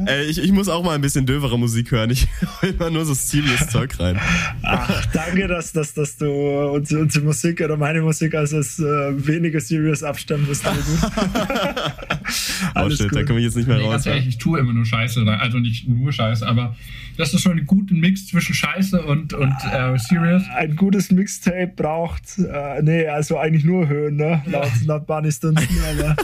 [0.06, 2.10] Ey, ich, ich muss auch mal ein bisschen dövere Musik hören.
[2.10, 2.28] Ich
[2.60, 4.18] höre immer nur so serious Zeug rein.
[4.62, 8.82] Ach, danke, dass, dass, dass du unsere, unsere Musik oder meine Musik als das äh,
[8.82, 10.64] weniger serious abstempelst.
[12.74, 13.16] oh shit, gut.
[13.16, 13.92] da komme ich jetzt nicht mehr nee, raus.
[13.92, 15.24] Ganz ehrlich, ich tue immer nur Scheiße.
[15.40, 16.76] Also nicht nur Scheiße, aber
[17.16, 20.42] das ist schon ein guter Mix zwischen Scheiße und, und äh, serious.
[20.56, 24.42] Ein gutes Mixtape braucht, äh, nee, also eigentlich nur Höhen, ne?
[24.46, 26.16] Laut, laut Barney Stinson, aber.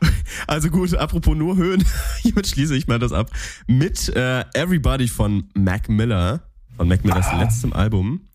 [0.46, 1.84] Also gut, apropos nur Höhen,
[2.22, 3.30] hiermit schließe ich mal das ab.
[3.66, 7.40] Mit äh, Everybody von Mac Miller, von Mac Millers ah.
[7.40, 8.28] letztem Album.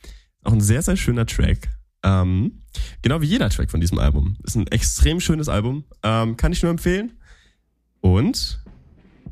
[0.44, 1.70] Auch ein sehr, sehr schöner Track.
[2.04, 2.64] Ähm,
[3.02, 4.38] genau wie jeder Track von diesem Album.
[4.44, 5.86] Ist ein extrem schönes Album.
[6.04, 7.14] Ähm, kann ich nur empfehlen.
[8.02, 8.62] Und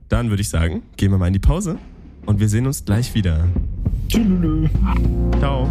[0.07, 1.77] dann würde ich sagen, gehen wir mal in die Pause
[2.25, 3.47] und wir sehen uns gleich wieder.
[4.07, 4.69] Tschüss.
[5.39, 5.69] Ciao.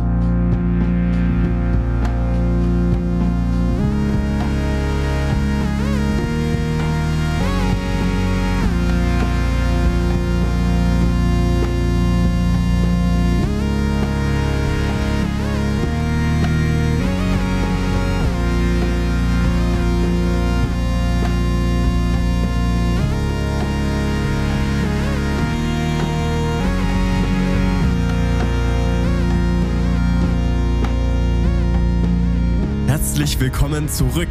[33.20, 34.30] Willkommen zurück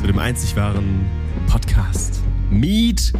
[0.00, 1.04] zu dem einzig wahren
[1.48, 3.12] Podcast Meet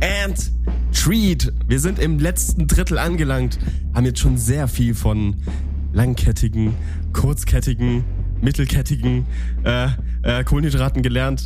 [0.00, 0.52] and
[0.90, 1.52] Treat.
[1.68, 3.58] Wir sind im letzten Drittel angelangt,
[3.92, 5.36] haben jetzt schon sehr viel von
[5.92, 6.72] langkettigen,
[7.12, 8.04] kurzkettigen,
[8.40, 9.26] mittelkettigen
[9.64, 9.88] äh,
[10.22, 11.44] äh, Kohlenhydraten gelernt.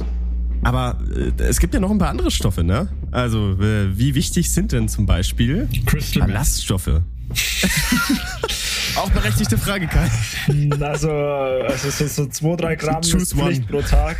[0.62, 2.86] Aber äh, es gibt ja noch ein paar andere Stoffe, ne?
[3.10, 7.02] Also, äh, wie wichtig sind denn zum Beispiel Crystal Ballaststoffe?
[8.96, 10.10] Auch berechtigte Frage, Kai.
[10.80, 14.16] Also, also so, so 2, 3 Gramm ist Pflicht pro Tag.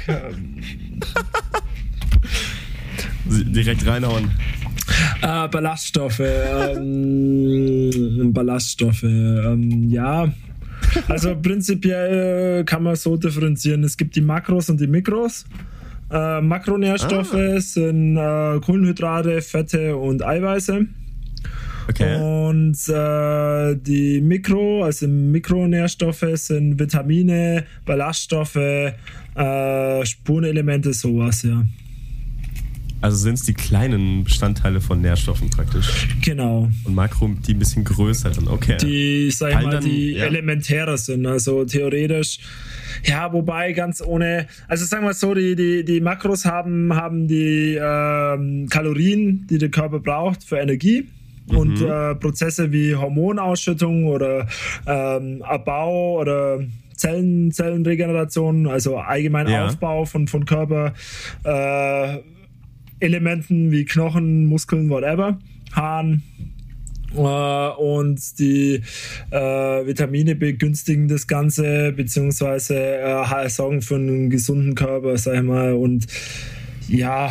[3.24, 4.30] Direkt reinhauen.
[5.22, 6.20] Äh, Ballaststoffe.
[6.20, 7.12] Ähm,
[8.32, 9.02] Ballaststoffe.
[9.02, 10.32] Ähm, ja.
[11.08, 13.84] Also prinzipiell kann man so differenzieren.
[13.84, 15.44] Es gibt die Makros und die Mikros.
[16.10, 17.60] Äh, Makronährstoffe ah.
[17.60, 20.86] sind äh, Kohlenhydrate, Fette und Eiweiße.
[21.88, 22.20] Okay.
[22.20, 31.64] Und äh, die Mikro, also Mikronährstoffe sind Vitamine, Ballaststoffe, äh, Spurenelemente, sowas, ja.
[33.00, 36.08] Also sind es die kleinen Bestandteile von Nährstoffen praktisch.
[36.20, 36.68] Genau.
[36.84, 38.76] Und Makro, die ein bisschen größeren, okay.
[38.82, 40.24] Die, sag ich mal, dann, die ja.
[40.24, 41.24] elementärer sind.
[41.24, 42.40] Also theoretisch,
[43.04, 47.78] ja, wobei ganz ohne, also sagen wir so, die, die, die Makros haben, haben die
[47.80, 51.06] ähm, Kalorien, die der Körper braucht für Energie.
[51.50, 51.56] Mhm.
[51.56, 54.46] Und äh, Prozesse wie Hormonausschüttung oder
[54.86, 56.60] ähm, Abbau oder
[56.94, 59.66] Zellen, Zellenregeneration, also allgemein ja.
[59.66, 60.94] Aufbau von, von Körper.
[61.44, 62.18] Äh,
[63.00, 65.38] Elementen wie Knochen, Muskeln, whatever,
[65.72, 66.22] Haaren.
[67.14, 68.82] Äh, und die
[69.30, 69.38] äh,
[69.86, 75.74] Vitamine begünstigen das Ganze, beziehungsweise äh, sorgen für einen gesunden Körper, sag ich mal.
[75.74, 76.06] Und
[76.88, 77.30] ja,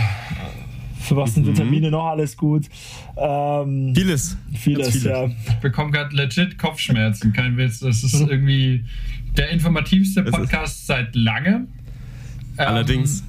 [1.08, 1.52] für was sind mhm.
[1.52, 2.68] Vitamine noch alles gut?
[3.16, 4.38] Ähm, vieles.
[4.54, 5.26] Vieles, vieles, ja.
[5.26, 7.80] Ich bekomme gerade legit Kopfschmerzen, kein Witz.
[7.80, 8.84] Das ist irgendwie
[9.38, 11.68] der informativste Podcast seit langem.
[12.58, 13.22] Allerdings.
[13.22, 13.28] Ähm,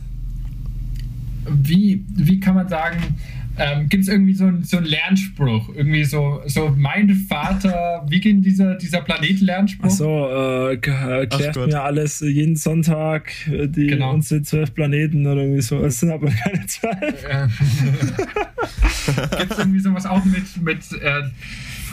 [1.50, 2.98] wie, wie kann man sagen,
[3.58, 5.68] ähm, gibt es irgendwie so, ein, so einen Lernspruch?
[5.74, 9.90] Irgendwie so, so mein Vater, wie geht dieser, dieser Planet-Lernspruch?
[9.90, 14.14] So, äh, erklärt mir alles jeden Sonntag äh, die genau.
[14.14, 15.84] unsere zwölf Planeten oder irgendwie so.
[15.84, 17.24] Es sind aber keine zwölf.
[19.38, 21.22] gibt es irgendwie sowas auch mit, mit äh,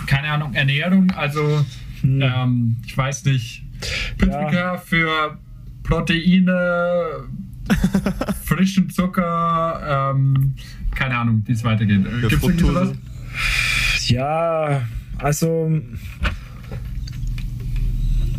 [0.06, 1.12] keine Ahnung, Ernährung?
[1.12, 1.66] Also,
[2.02, 2.22] hm.
[2.22, 3.64] ähm, ich weiß nicht,
[4.18, 4.78] Pünktlicher ja.
[4.78, 5.38] für
[5.84, 7.28] Proteine
[8.44, 10.56] frischen Zucker, ähm,
[10.96, 12.06] keine Ahnung, wie es weitergeht.
[12.06, 12.92] Äh, Gibt es irgendwie sowas?
[14.08, 14.82] Ja,
[15.18, 15.82] also.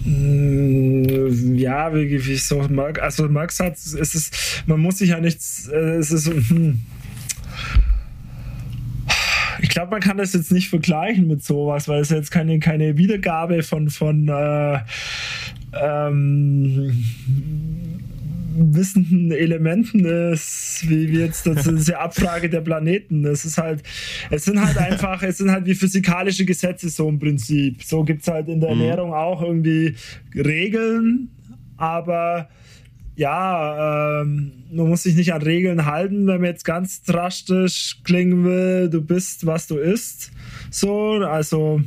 [0.05, 5.19] Mm, ja, wie, wie so Marx, also Marx hat, es ist, man muss sich ja
[5.19, 6.81] nichts, äh, es ist, hm.
[9.61, 12.97] ich glaube, man kann das jetzt nicht vergleichen mit sowas, weil es jetzt keine, keine
[12.97, 14.79] Wiedergabe von, von äh,
[15.73, 17.05] ähm,
[18.57, 23.25] wissenden Elementen ist, wie, wie jetzt das ist ja Abfrage der Planeten.
[23.25, 23.83] Es ist halt,
[24.31, 27.83] es sind halt einfach, es sind halt wie physikalische Gesetze so im Prinzip.
[27.83, 28.81] So gibt es halt in der mhm.
[28.81, 29.95] Ernährung auch irgendwie
[30.35, 31.29] Regeln,
[31.77, 32.49] aber
[33.17, 38.45] ja, ähm, man muss sich nicht an Regeln halten, wenn man jetzt ganz drastisch klingen
[38.45, 40.33] will, du bist, was du isst.
[40.71, 41.81] So, also,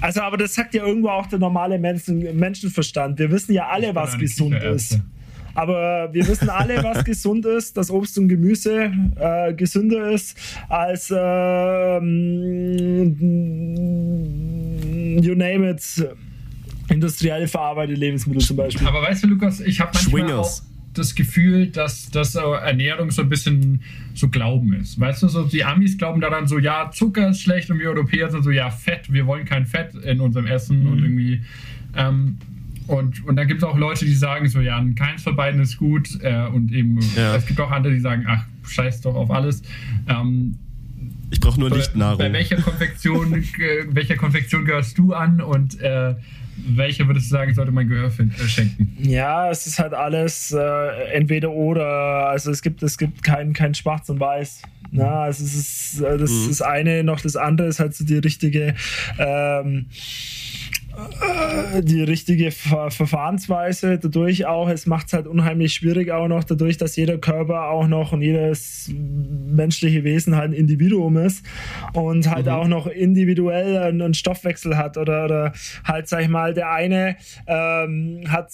[0.00, 3.18] also, aber das sagt ja irgendwo auch der normale Menschen, Menschenverstand.
[3.18, 5.00] Wir wissen ja alle, was gesund ist.
[5.54, 10.36] Aber wir wissen alle, was gesund ist, dass Obst und Gemüse äh, gesünder ist
[10.68, 13.16] als ähm,
[15.22, 15.82] you name it,
[16.88, 18.86] industriell verarbeitete Lebensmittel zum Beispiel.
[18.86, 20.62] Aber weißt du, Lukas, ich habe manchmal Schwingers.
[20.62, 23.82] auch das Gefühl, dass, dass Ernährung so ein bisschen
[24.14, 24.98] so Glauben ist.
[24.98, 28.30] Weißt du, so die Amis glauben daran so, ja, Zucker ist schlecht und wir Europäer
[28.30, 30.92] sind so, ja, Fett, wir wollen kein Fett in unserem Essen mhm.
[30.92, 31.42] und irgendwie
[31.96, 32.38] ähm,
[32.90, 35.76] und, und dann gibt es auch Leute, die sagen so, ja, keins von beiden ist
[35.76, 36.08] gut.
[36.22, 37.36] Äh, und eben, ja.
[37.36, 39.62] es gibt auch andere, die sagen, ach, scheiß doch auf alles.
[40.08, 40.58] Ähm,
[41.30, 42.18] ich brauche nur Lichtnahrung.
[42.18, 46.16] Bei welcher Konfektion, äh, welcher Konfektion gehörst du an und äh,
[46.66, 48.96] welche würdest du sagen, sollte man Gehör äh, schenken?
[48.98, 52.28] Ja, es ist halt alles äh, entweder oder.
[52.28, 54.62] Also es gibt, es gibt kein, kein Schwarz und Weiß.
[54.90, 56.48] Na, also es ist äh, das, mhm.
[56.48, 58.74] das eine noch das andere ist halt so die richtige
[59.18, 59.86] ähm,
[61.82, 63.98] die richtige Ver Verfahrensweise.
[63.98, 67.86] Dadurch auch, es macht es halt unheimlich schwierig auch noch, dadurch, dass jeder Körper auch
[67.86, 71.44] noch und jedes menschliche Wesen halt ein Individuum ist
[71.92, 72.52] und halt mhm.
[72.52, 75.52] auch noch individuell einen, Stoffwechsel hat oder, oder
[75.84, 77.16] halt, sag ich mal, der eine
[77.46, 78.50] ähm, hat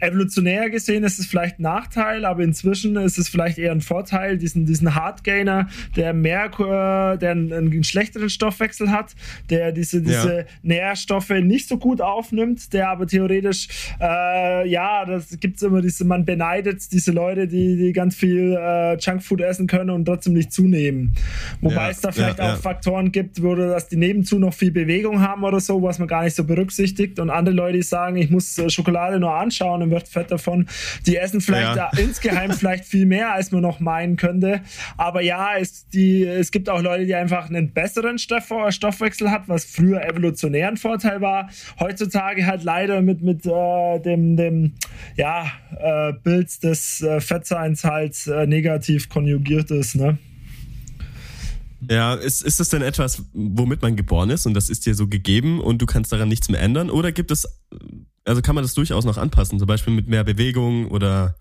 [0.00, 4.38] evolutionär gesehen ist es vielleicht ein Nachteil, aber inzwischen ist es vielleicht eher ein Vorteil,
[4.38, 9.14] diesen, diesen Hardgainer, der mehr, äh, der einen, einen, schlechteren Stoffwechsel hat,
[9.50, 10.44] der diese, diese ja.
[10.62, 13.68] Nährstoffe nicht so gut aufnimmt, der aber theoretisch,
[14.00, 18.56] äh, ja, das gibt es immer diese, man beneidet diese Leute, die, die ganz viel
[18.58, 21.14] äh, Junkfood essen können und trotzdem nicht zunehmen.
[21.60, 24.70] Wobei ja, es da vielleicht ja, auch Faktoren gibt, wo dass die nebenzu noch viel
[24.70, 28.16] Bewegung haben oder so, was man gar nicht so berücksichtigt und andere Leute, die sagen,
[28.16, 30.68] ich muss äh, Schokolade nur anschauen und wird fett davon.
[31.06, 31.90] Die essen vielleicht ja.
[31.96, 34.60] insgeheim vielleicht viel mehr, als man noch meinen könnte.
[34.96, 39.48] Aber ja, es, die, es gibt auch Leute, die einfach einen besseren Stoff, Stoffwechsel hat,
[39.48, 41.48] was früher evolutionär ein Vorteil war.
[41.80, 44.74] Heutzutage halt leider mit, mit äh, dem, dem
[45.16, 49.96] ja, äh, Bild des äh, Fettseins halt äh, negativ konjugiert ist.
[49.96, 50.18] Ne?
[51.88, 55.06] Ja, ist, ist das denn etwas, womit man geboren ist und das ist dir so
[55.06, 56.90] gegeben und du kannst daran nichts mehr ändern?
[56.90, 57.46] Oder gibt es
[58.24, 61.36] also kann man das durchaus noch anpassen, zum Beispiel mit mehr Bewegung oder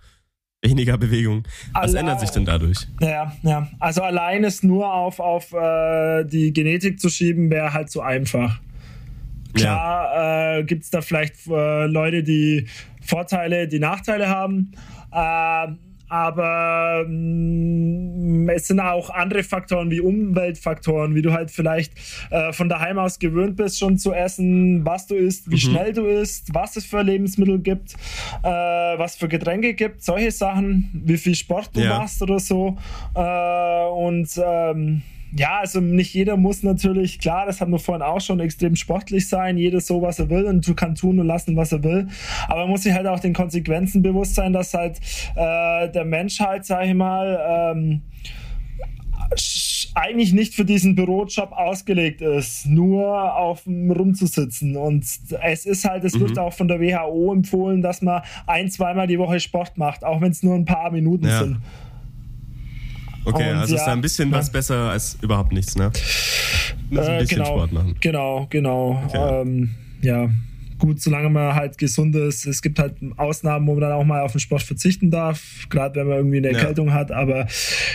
[0.63, 1.43] weniger Bewegung.
[1.73, 2.87] Was Alle ändert sich denn dadurch?
[2.99, 3.67] Ja, ja.
[3.79, 8.59] Also allein es nur auf, auf äh, die Genetik zu schieben, wäre halt zu einfach.
[9.53, 10.57] Klar ja.
[10.57, 12.67] äh, gibt es da vielleicht äh, Leute, die
[13.01, 14.71] Vorteile, die Nachteile haben.
[16.09, 21.93] Aber ähm, es sind auch andere Faktoren wie Umweltfaktoren, wie du halt vielleicht
[22.29, 25.59] äh, von daheim aus gewöhnt bist, schon zu essen, was du isst, wie mhm.
[25.59, 27.93] schnell du isst, was es für Lebensmittel gibt,
[28.43, 31.99] äh, was für Getränke gibt, solche Sachen, wie viel Sport du ja.
[31.99, 32.77] machst oder so.
[33.13, 35.01] Äh, und ähm,
[35.35, 39.27] ja, also nicht jeder muss natürlich, klar, das haben wir vorhin auch schon, extrem sportlich
[39.27, 42.07] sein, jeder so, was er will und du kann tun und lassen, was er will.
[42.47, 44.99] Aber man muss sich halt auch den Konsequenzen bewusst sein, dass halt
[45.35, 48.01] äh, der Mensch halt, sag ich mal, ähm,
[49.95, 54.77] eigentlich nicht für diesen Bürojob ausgelegt ist, nur auf dem rumzusitzen.
[54.77, 56.21] Und es ist halt, es mhm.
[56.21, 60.21] wird auch von der WHO empfohlen, dass man ein, zweimal die Woche Sport macht, auch
[60.21, 61.39] wenn es nur ein paar Minuten ja.
[61.39, 61.57] sind.
[63.27, 65.91] Okay, und also ja, ist da ein bisschen was besser als überhaupt nichts, ne?
[66.91, 67.95] Ein äh, bisschen genau, Sport machen.
[67.99, 69.03] Genau, genau.
[69.05, 69.41] Okay.
[69.41, 69.69] Ähm,
[70.01, 70.29] ja,
[70.79, 72.45] gut, solange man halt gesund ist.
[72.45, 75.99] Es gibt halt Ausnahmen, wo man dann auch mal auf den Sport verzichten darf, gerade
[75.99, 76.93] wenn man irgendwie eine Erkältung ja.
[76.93, 77.11] hat.
[77.11, 77.47] Aber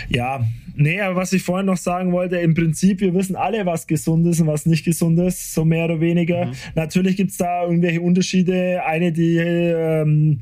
[0.08, 3.86] ja, nee, aber was ich vorhin noch sagen wollte, im Prinzip, wir wissen alle, was
[3.86, 6.46] gesund ist und was nicht gesund ist, so mehr oder weniger.
[6.46, 6.52] Mhm.
[6.74, 8.82] Natürlich gibt es da irgendwelche Unterschiede.
[8.84, 10.40] Eine, die ähm,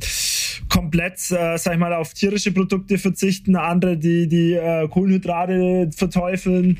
[0.68, 6.78] komplett, äh, sag ich mal, auf tierische Produkte verzichten, andere, die die äh, Kohlenhydrate verteufeln.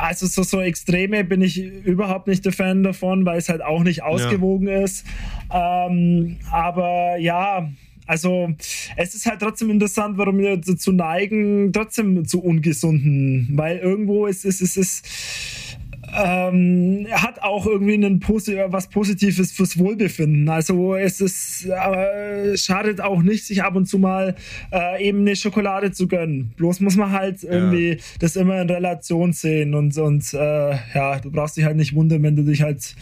[0.00, 3.82] Also so, so Extreme bin ich überhaupt nicht der Fan davon, weil es halt auch
[3.82, 4.82] nicht ausgewogen ja.
[4.82, 5.06] ist.
[5.52, 7.68] Ähm, aber ja,
[8.06, 8.48] also
[8.96, 14.44] es ist halt trotzdem interessant, warum wir dazu neigen, trotzdem zu ungesunden, weil irgendwo ist
[14.44, 15.71] es ist, ist, ist
[16.14, 20.48] ähm, hat auch irgendwie einen Posi was Positives fürs Wohlbefinden.
[20.48, 24.34] Also es ist äh, schadet auch nicht, sich ab und zu mal
[24.72, 26.52] äh, eben eine Schokolade zu gönnen.
[26.56, 27.96] Bloß muss man halt irgendwie ja.
[28.20, 32.22] das immer in Relation sehen und, und äh, ja, du brauchst dich halt nicht wundern,
[32.22, 32.94] wenn du dich halt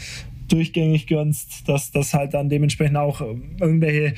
[0.48, 4.14] durchgängig gönnst, dass das halt dann dementsprechend auch irgendwelche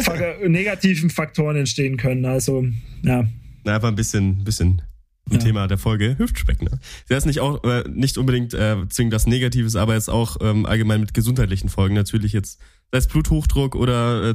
[0.48, 2.24] negativen Faktoren entstehen können.
[2.24, 2.66] Also
[3.02, 3.26] ja.
[3.64, 4.82] Einfach ein bisschen, bisschen
[5.30, 5.38] ja.
[5.38, 6.62] Thema der Folge Hüftspeck.
[6.62, 6.78] Ne?
[7.08, 10.66] Das ist nicht auch äh, nicht unbedingt äh, zwingend was Negatives, aber jetzt auch ähm,
[10.66, 11.94] allgemein mit gesundheitlichen Folgen.
[11.94, 12.60] Natürlich jetzt
[12.92, 14.34] sei es Bluthochdruck oder äh,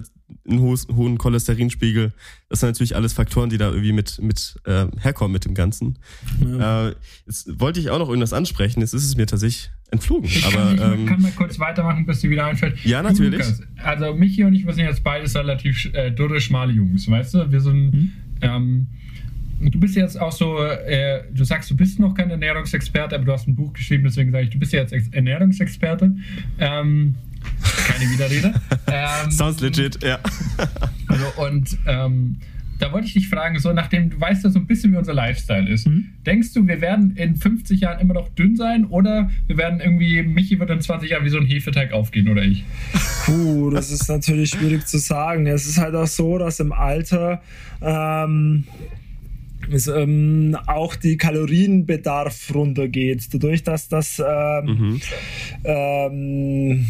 [0.49, 2.13] einen ho hohen Cholesterinspiegel.
[2.49, 5.99] Das sind natürlich alles Faktoren, die da irgendwie mit mit äh, herkommen mit dem Ganzen.
[6.41, 6.89] Ja.
[6.89, 8.81] Äh, jetzt wollte ich auch noch irgendwas ansprechen.
[8.81, 10.25] Jetzt ist es mir tatsächlich entflogen.
[10.25, 12.83] Ich aber, kann, ähm, kann mal kurz weitermachen, bis dir wieder einfällt.
[12.83, 13.39] Ja, natürlich.
[13.39, 17.33] Lukas, also Michi und ich, wir sind jetzt beides relativ äh, dürre, schmale Jungs, weißt
[17.33, 17.51] du?
[17.51, 18.11] Wir sind mhm.
[18.41, 18.87] ähm,
[19.69, 23.31] du bist jetzt auch so, äh, du sagst, du bist noch kein Ernährungsexperte, aber du
[23.31, 26.15] hast ein Buch geschrieben, deswegen sage ich, du bist ja jetzt Ernährungsexperte.
[26.59, 27.15] Ähm,
[27.87, 28.53] keine Widerrede.
[28.87, 30.19] ähm, Sounds legit, ja.
[31.07, 32.37] also und ähm,
[32.81, 35.13] da wollte ich dich fragen, so nachdem du weißt ja so ein bisschen, wie unser
[35.13, 35.87] Lifestyle ist.
[35.87, 36.09] Mhm.
[36.25, 40.23] Denkst du, wir werden in 50 Jahren immer noch dünn sein oder wir werden irgendwie,
[40.23, 42.63] Michi wird in 20 Jahren wie so ein Hefeteig aufgehen oder ich?
[43.25, 45.45] Puh, das ist natürlich schwierig zu sagen.
[45.45, 47.43] Es ist halt auch so, dass im Alter
[47.81, 48.65] ähm,
[49.71, 53.33] ist, ähm, auch die Kalorienbedarf runtergeht.
[53.33, 55.01] Dadurch, dass das ähm, mhm.
[55.63, 56.85] ähm,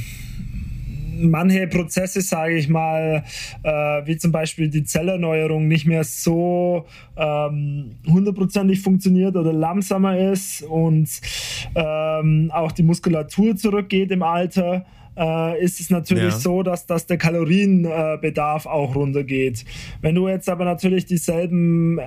[1.21, 3.23] manche Prozesse, sage ich mal,
[3.63, 6.85] äh, wie zum Beispiel die Zellerneuerung nicht mehr so
[7.17, 11.09] ähm, hundertprozentig funktioniert oder langsamer ist und
[11.75, 14.85] ähm, auch die Muskulatur zurückgeht im Alter
[15.21, 16.39] äh, ist es natürlich ja.
[16.39, 19.63] so, dass, dass der Kalorienbedarf äh, auch runtergeht.
[20.01, 22.03] Wenn du jetzt aber natürlich dieselben äh,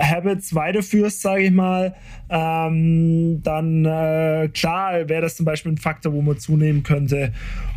[0.00, 1.94] Habits weiterführst, sage ich mal,
[2.30, 7.32] ähm, dann äh, klar wäre das zum Beispiel ein Faktor, wo man zunehmen könnte.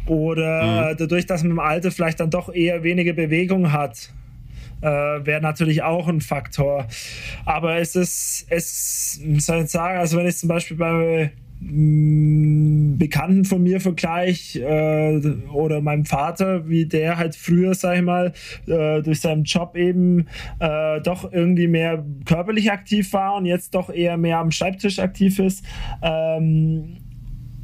[0.05, 0.97] Oder mhm.
[0.97, 4.13] dadurch, dass man im Alter vielleicht dann doch eher weniger Bewegung hat,
[4.81, 6.87] äh, wäre natürlich auch ein Faktor.
[7.43, 13.63] Aber es ist, es, soll ich sagen, also wenn ich zum Beispiel bei Bekannten von
[13.63, 15.19] mir vergleich äh,
[15.51, 18.33] oder meinem Vater, wie der halt früher, sag ich mal,
[18.67, 20.27] äh, durch seinen Job eben
[20.59, 25.39] äh, doch irgendwie mehr körperlich aktiv war und jetzt doch eher mehr am Schreibtisch aktiv
[25.39, 25.65] ist.
[26.03, 26.97] Ähm,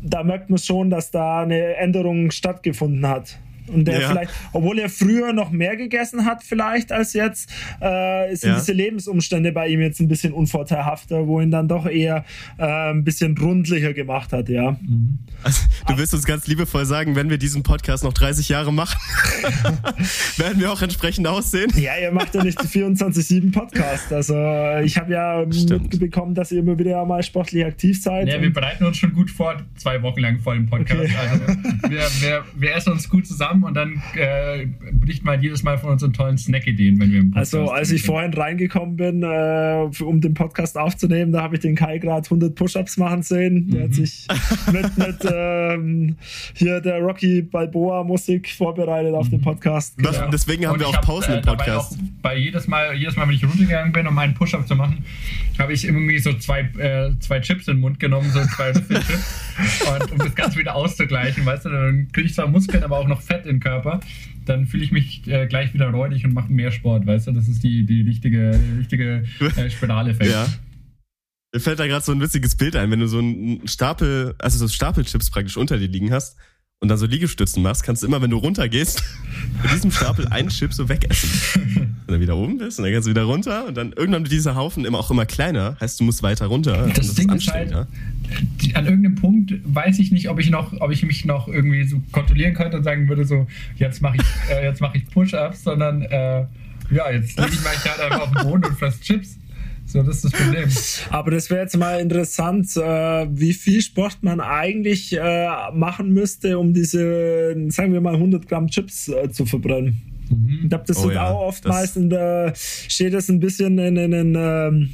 [0.01, 3.37] da merkt man schon, dass da eine Änderung stattgefunden hat.
[3.67, 4.09] Und der ja.
[4.09, 7.49] vielleicht, obwohl er früher noch mehr gegessen hat, vielleicht als jetzt,
[7.79, 8.59] äh, sind ja.
[8.59, 12.25] diese Lebensumstände bei ihm jetzt ein bisschen unvorteilhafter, wo ihn dann doch eher
[12.57, 14.71] äh, ein bisschen rundlicher gemacht hat, ja.
[14.71, 15.19] Mhm.
[15.43, 18.97] Also, du wirst uns ganz liebevoll sagen, wenn wir diesen Podcast noch 30 Jahre machen,
[20.37, 21.71] werden wir auch entsprechend aussehen.
[21.75, 24.11] Ja, ihr macht ja nicht die 24-7 Podcast.
[24.11, 24.33] Also
[24.83, 25.91] ich habe ja Stimmt.
[25.91, 28.27] mitbekommen, dass ihr immer wieder mal sportlich aktiv seid.
[28.27, 31.01] Ja, wir bereiten uns schon gut vor, zwei Wochen lang vor dem Podcast.
[31.01, 31.15] Okay.
[31.15, 35.63] Also wir, wir, wir essen uns gut zusammen zusammen und dann äh, berichten wir jedes
[35.63, 39.23] Mal von unseren tollen Snack-Ideen, wenn wir im Podcast Also, als ich vorhin reingekommen bin,
[39.23, 43.69] äh, um den Podcast aufzunehmen, da habe ich den Kai gerade 100 Push-Ups machen sehen.
[43.69, 43.83] Der mhm.
[43.85, 44.27] hat sich
[44.71, 46.15] mit, mit ähm,
[46.53, 49.43] hier der Rocky Balboa Musik vorbereitet auf den mhm.
[49.43, 49.95] Podcast.
[49.97, 50.31] Das, genau.
[50.31, 51.93] Deswegen haben und wir auch Pausen hab, im äh, Podcast.
[51.93, 55.03] Auch bei jedes Mal, jedes Mal, wenn ich runtergegangen bin, um einen Push-Up zu machen,
[55.59, 59.85] habe ich irgendwie so zwei, äh, zwei Chips in den Mund genommen, so zwei Chips.
[59.87, 63.07] und um das Ganze wieder auszugleichen, weißt du, dann kriege ich zwar Muskeln, aber auch
[63.07, 63.99] noch Fett im Körper.
[64.45, 67.31] Dann fühle ich mich äh, gleich wieder räudig und mache mehr Sport, weißt du?
[67.31, 69.23] Das ist die, die richtige, richtige
[69.55, 70.31] äh, Spiraleffekt.
[70.31, 70.47] Ja.
[71.53, 74.57] Mir fällt da gerade so ein witziges Bild ein, wenn du so einen Stapel, also
[74.57, 76.35] so Stapelchips praktisch unter dir liegen hast
[76.83, 79.01] und dann so Liegestützen machst, kannst du immer, wenn du runtergehst,
[79.63, 81.95] mit diesem Stapel einen Chip so wegessen.
[82.05, 84.33] Und dann wieder oben bist und dann kannst du wieder runter und dann irgendwann wird
[84.33, 86.87] dieser Haufen immer auch immer kleiner, heißt du musst weiter runter.
[86.87, 87.87] Das, das Ding ist, ist halt, ja?
[88.73, 92.01] an irgendeinem Punkt weiß ich nicht, ob ich noch, ob ich mich noch irgendwie so
[92.11, 96.01] kontrollieren könnte und sagen würde so, jetzt mache ich, äh, jetzt mache ich Push-ups, sondern
[96.01, 96.45] äh,
[96.91, 99.37] ja, jetzt lege ich mich halt einfach auf den Boden und fress Chips.
[99.93, 100.69] So, das ist das Problem.
[101.11, 106.57] Aber das wäre jetzt mal interessant, äh, wie viel Sport man eigentlich äh, machen müsste,
[106.57, 110.01] um diese, sagen wir mal, 100 Gramm Chips äh, zu verbrennen.
[110.31, 110.61] Mhm.
[110.63, 113.95] Ich glaube, das oh, wird ja, auch oftmals, in der, steht das ein bisschen in,
[113.97, 114.89] in, in ähm,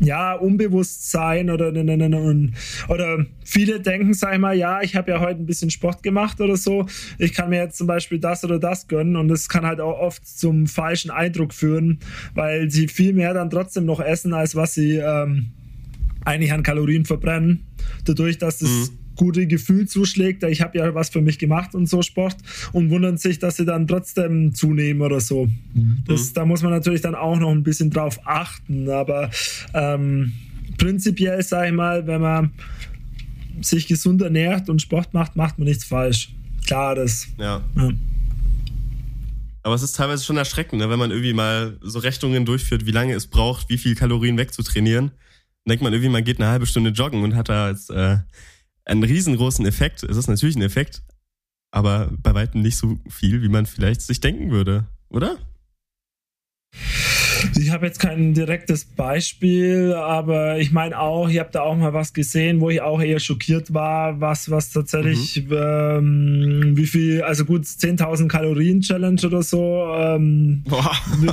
[0.00, 1.68] ja, Unbewusstsein oder,
[2.88, 6.40] oder viele denken, sag ich mal, ja, ich habe ja heute ein bisschen Sport gemacht
[6.40, 6.86] oder so.
[7.18, 9.98] Ich kann mir jetzt zum Beispiel das oder das gönnen und das kann halt auch
[9.98, 11.98] oft zum falschen Eindruck führen,
[12.34, 15.50] weil sie viel mehr dann trotzdem noch essen, als was sie ähm,
[16.24, 17.66] eigentlich an Kalorien verbrennen.
[18.04, 21.86] Dadurch, dass das mhm gute Gefühl zuschlägt, ich habe ja was für mich gemacht und
[21.88, 22.36] so Sport
[22.72, 25.46] und wundern sich, dass sie dann trotzdem zunehmen oder so.
[25.74, 26.04] Mhm.
[26.06, 29.30] Das, da muss man natürlich dann auch noch ein bisschen drauf achten, aber
[29.74, 30.32] ähm,
[30.78, 32.52] prinzipiell sage ich mal, wenn man
[33.60, 36.30] sich gesund ernährt und Sport macht, macht man nichts falsch.
[36.66, 37.26] Klar, das.
[37.38, 37.62] Ja.
[37.76, 37.90] ja.
[39.64, 40.88] Aber es ist teilweise schon erschreckend, ne?
[40.88, 45.08] wenn man irgendwie mal so Rechnungen durchführt, wie lange es braucht, wie viel Kalorien wegzutrainieren.
[45.08, 48.18] Dann denkt man irgendwie, man geht eine halbe Stunde joggen und hat da jetzt äh,
[48.88, 50.02] einen riesengroßen Effekt.
[50.02, 51.02] Es ist natürlich ein Effekt,
[51.70, 55.38] aber bei weitem nicht so viel, wie man vielleicht sich denken würde, oder?
[57.58, 61.92] Ich habe jetzt kein direktes Beispiel, aber ich meine auch, ich habe da auch mal
[61.92, 65.56] was gesehen, wo ich auch eher schockiert war, was, was tatsächlich, mhm.
[65.56, 70.64] ähm, wie viel, also gut, 10.000 Kalorien Challenge oder so, ähm,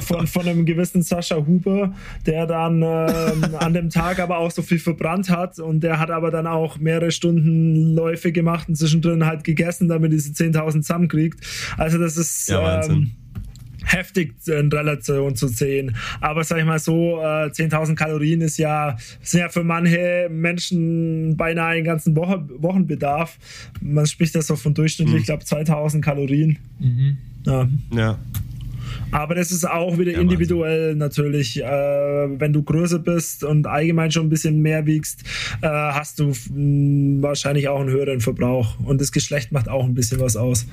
[0.02, 1.94] von, von einem gewissen Sascha Huber,
[2.26, 6.12] der dann ähm, an dem Tag aber auch so viel verbrannt hat und der hat
[6.12, 11.40] aber dann auch mehrere Stunden Läufe gemacht und zwischendrin halt gegessen, damit diese 10.000 zusammenkriegt.
[11.78, 13.16] Also das ist, ja, Wahnsinn.
[13.86, 15.96] Heftig in Relation zu sehen.
[16.22, 21.38] Aber sag ich mal so, äh, 10.000 Kalorien ist ja, sind ja für manche Menschen
[21.38, 23.38] beinahe einen ganzen Woche, Wochenbedarf.
[23.82, 25.20] Man spricht das so von durchschnittlich, mhm.
[25.20, 26.58] ich glaube, 2.000 Kalorien.
[26.80, 27.18] Mhm.
[27.46, 27.70] Ja.
[27.92, 28.20] ja.
[29.12, 30.98] Aber das ist auch wieder ja, individuell Wahnsinn.
[30.98, 31.62] natürlich.
[31.62, 35.24] Äh, wenn du größer bist und allgemein schon ein bisschen mehr wiegst,
[35.62, 38.80] äh, hast du mh, wahrscheinlich auch einen höheren Verbrauch.
[38.80, 40.66] Und das Geschlecht macht auch ein bisschen was aus.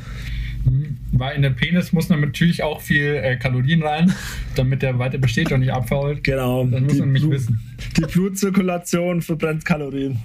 [0.64, 0.98] Mhm.
[1.12, 4.12] Weil in den Penis muss man natürlich auch viel äh, Kalorien rein,
[4.54, 6.24] damit der weiter besteht und nicht abfault.
[6.24, 6.64] Genau.
[6.66, 7.60] Das muss die man nicht Blut, wissen.
[7.96, 10.18] Die Blutzirkulation verbrennt Kalorien.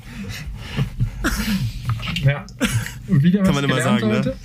[2.23, 2.45] ja.
[3.07, 4.35] Wieder Kann man immer sagen, heute?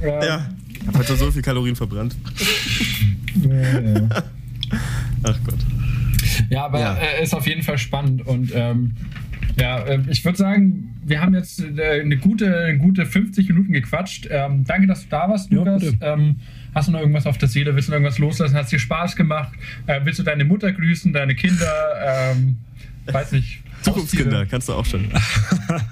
[0.00, 0.06] ne?
[0.06, 0.24] Ja.
[0.24, 0.50] ja.
[0.80, 2.16] Ich habe heute so viel Kalorien verbrannt.
[3.42, 4.08] ja, ja.
[5.24, 5.58] Ach Gott.
[6.50, 6.94] Ja, aber ja.
[6.94, 8.94] Äh, ist auf jeden Fall spannend und ähm,
[9.60, 14.28] ja, äh, ich würde sagen, wir haben jetzt äh, eine gute, gute 50 Minuten gequatscht.
[14.30, 15.82] Ähm, danke, dass du da warst, Lukas.
[15.82, 16.36] Ja, ähm,
[16.74, 17.74] hast du noch irgendwas auf der Seele?
[17.74, 18.54] Willst du noch irgendwas loslassen?
[18.54, 19.52] Hat es dir Spaß gemacht?
[19.86, 21.72] Äh, willst du deine Mutter grüßen, deine Kinder?
[22.32, 22.58] Ähm,
[23.06, 23.62] weiß nicht.
[23.82, 25.08] Zukunftskinder, kannst du auch schon.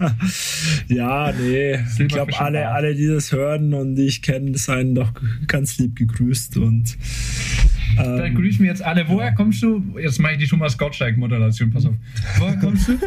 [0.88, 1.78] ja, nee.
[1.98, 5.12] Ich glaube, alle, alle, die das hören und die ich kenne, seien doch
[5.46, 6.96] ganz lieb gegrüßt und
[7.96, 9.08] dann ähm, grüßen wir jetzt alle.
[9.08, 9.82] Woher kommst du?
[10.00, 11.70] Jetzt mache ich die Thomas Gottschalk-Moderation.
[11.70, 11.94] Pass auf.
[12.38, 12.98] Woher kommst du?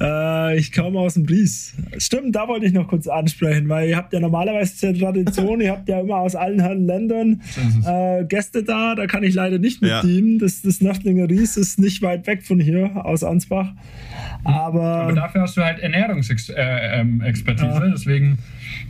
[0.00, 1.74] äh, ich komme aus dem Bries.
[1.98, 5.72] Stimmt, da wollte ich noch kurz ansprechen, weil ihr habt ja normalerweise die Tradition, ihr
[5.72, 7.40] habt ja immer aus allen Herren Ländern
[7.86, 8.94] äh, Gäste da.
[8.94, 10.02] Da kann ich leider nicht mit ja.
[10.02, 10.38] dienen.
[10.38, 13.72] Das, das Nördlinger Ries ist nicht weit weg von hier, aus Ansbach.
[14.44, 16.56] Aber, Aber dafür hast du halt Ernährungsexpertise.
[16.56, 17.90] Äh, ähm, ja.
[17.90, 18.38] Deswegen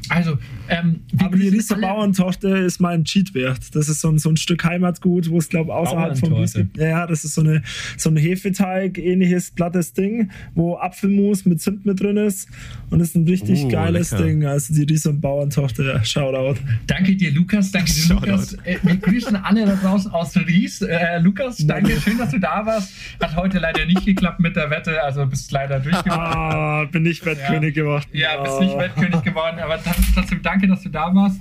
[0.08, 3.74] also, ähm, aber die Rieser Bauerntochter ist mal ein Cheat wert.
[3.74, 6.54] Das ist so ein, so ein Stück Heimatgut, wo es, glaube ich, außerhalb von Ries
[6.54, 6.76] gibt.
[6.76, 7.62] Ja, das ist so, eine,
[7.96, 12.48] so ein Hefeteig, ähnliches plattes Ding, wo Apfelmus mit Zimt mit drin ist.
[12.90, 14.24] Und das ist ein richtig uh, geiles lecker.
[14.24, 14.44] Ding.
[14.44, 16.60] Also die Rieser Bauerntochter, Shoutout.
[16.86, 17.72] Danke dir, Lukas.
[17.72, 18.54] Danke dir, Lukas.
[18.64, 20.82] Äh, wir grüßen alle da draußen aus Ries.
[20.82, 21.98] Äh, Lukas, danke.
[22.00, 22.92] Schön, dass du da warst.
[23.20, 25.02] Hat heute leider nicht geklappt mit der Wette.
[25.02, 26.18] Also bist leider durchgekommen.
[26.18, 27.82] Ah, bin nicht Wettkönig ja.
[27.82, 28.04] geworden.
[28.12, 29.58] Ja, bist nicht Wettkönig geworden.
[29.58, 29.73] Aber
[30.14, 31.40] trotzdem danke, dass du da warst.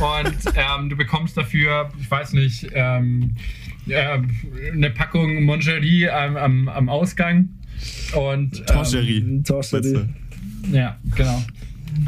[0.00, 3.36] und ähm, du bekommst dafür, ich weiß nicht, ähm,
[3.88, 4.18] äh,
[4.72, 7.48] eine Packung Mongerie am, am, am Ausgang.
[8.14, 8.58] Und.
[8.58, 8.66] Ähm,
[9.44, 10.08] Torcherie.
[10.70, 11.42] Ja, genau.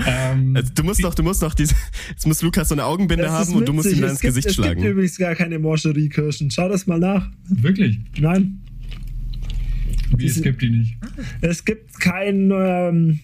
[0.06, 1.74] Ähm, also du musst doch, du musst doch diese,
[2.08, 3.56] jetzt muss Lukas so eine Augenbinde haben witzig.
[3.56, 4.78] und du musst ihm dann ins gibt, Gesicht es schlagen.
[4.78, 6.50] Es gibt übrigens gar keine Moncherie-Kirschen.
[6.50, 7.28] Schau das mal nach.
[7.48, 7.98] Wirklich?
[8.18, 8.60] Nein.
[10.16, 10.96] Wie, es gibt die nicht?
[11.40, 13.20] Es gibt kein, ähm,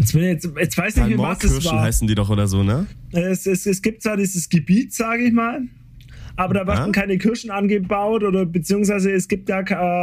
[0.00, 1.82] Jetzt, jetzt, jetzt weiß ich nicht mehr, was es war.
[1.82, 2.86] heißen die doch oder so, ne?
[3.12, 5.62] Es, es, es gibt zwar dieses Gebiet, sage ich mal,
[6.36, 9.60] aber da werden keine Kirschen angebaut oder beziehungsweise es gibt da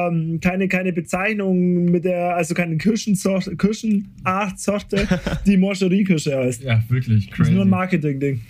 [0.08, 5.08] ähm, keine, keine Bezeichnung mit der, also keine Kirschensorte, Kirschenartsorte,
[5.48, 6.64] die Moscherie-Kirsche heißt.
[6.64, 7.38] Ja, wirklich crazy.
[7.40, 8.42] Das ist nur ein Marketing-Ding.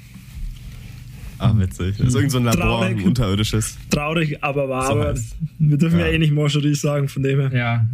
[1.40, 1.96] Ach, witzig.
[1.98, 2.98] Das ist irgend so ein Labor, Traurig.
[2.98, 3.78] ein unterirdisches.
[3.90, 4.88] Traurig, aber wahr.
[4.88, 5.16] So aber
[5.60, 6.08] wir dürfen ja.
[6.08, 7.52] ja eh nicht Moscherie sagen, von dem her.
[7.54, 7.86] Ja,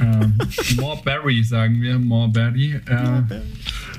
[0.00, 0.34] ähm,
[0.80, 1.98] more Berry, sagen wir.
[1.98, 2.80] More Berry.
[2.86, 3.22] Äh,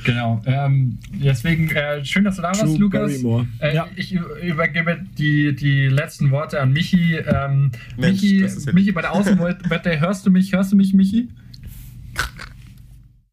[0.04, 0.42] genau.
[0.46, 3.24] Ähm, deswegen, äh, schön, dass du da warst, Lukas.
[3.60, 3.88] Äh, ja.
[3.96, 7.16] Ich übergebe die, die letzten Worte an Michi.
[7.16, 10.52] Ähm, Mensch, Michi, Michi, bei der Außenwette, hörst du mich?
[10.54, 11.30] Hörst du mich, Michi?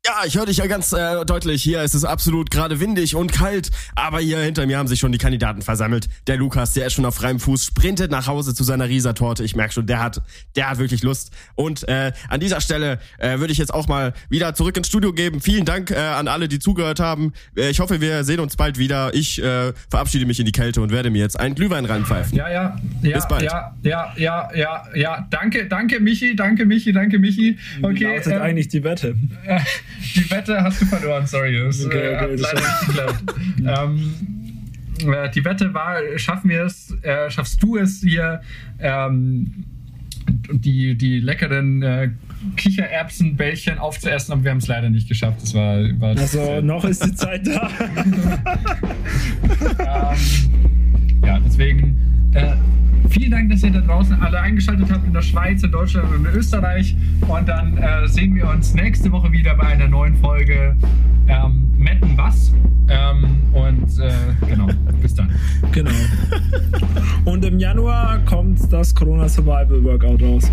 [0.08, 1.62] Ja, ich höre dich ja ganz äh, deutlich.
[1.62, 3.70] Hier ist es absolut gerade windig und kalt.
[3.94, 6.08] Aber hier hinter mir haben sich schon die Kandidaten versammelt.
[6.26, 9.44] Der Lukas, der ist schon auf freiem Fuß, sprintet nach Hause zu seiner Riesertorte.
[9.44, 10.22] Ich merke schon, der hat,
[10.56, 11.30] der hat wirklich Lust.
[11.56, 15.12] Und äh, an dieser Stelle äh, würde ich jetzt auch mal wieder zurück ins Studio
[15.12, 15.42] geben.
[15.42, 17.34] Vielen Dank äh, an alle, die zugehört haben.
[17.54, 19.12] Äh, ich hoffe, wir sehen uns bald wieder.
[19.12, 22.34] Ich äh, verabschiede mich in die Kälte und werde mir jetzt einen Glühwein reinpfeifen.
[22.34, 23.14] Ja, ja, ja.
[23.14, 23.42] Bis bald.
[23.42, 25.26] Ja, ja, ja, ja, ja.
[25.28, 27.58] Danke, danke, Michi, danke, Michi, danke, Michi.
[27.82, 28.00] Okay.
[28.00, 29.14] Wie lautet ähm, eigentlich die Wette?
[30.14, 31.60] die Wette hast du verloren, sorry.
[31.64, 33.24] Das okay, äh, okay, hat leider nicht geklappt.
[35.04, 38.40] ähm, äh, die Wette war, schaffen wir es, äh, schaffst du es hier,
[38.78, 39.64] ähm,
[40.50, 42.10] die, die leckeren äh,
[42.56, 45.42] Kichererbsenbällchen aufzuessen, aber wir haben es leider nicht geschafft.
[45.42, 47.70] Das war, war also noch ist die Zeit da.
[49.78, 50.16] ähm,
[51.24, 52.54] ja, deswegen äh,
[53.08, 56.26] Vielen Dank, dass ihr da draußen alle eingeschaltet habt in der Schweiz, in Deutschland und
[56.26, 56.94] in Österreich.
[57.26, 60.76] Und dann äh, sehen wir uns nächste Woche wieder bei einer neuen Folge
[61.28, 62.52] ähm, Metten was.
[62.88, 64.12] Ähm, und äh,
[64.46, 64.68] genau,
[65.00, 65.30] bis dann.
[65.72, 65.90] Genau.
[67.24, 70.50] Und im Januar kommt das Corona Survival Workout raus.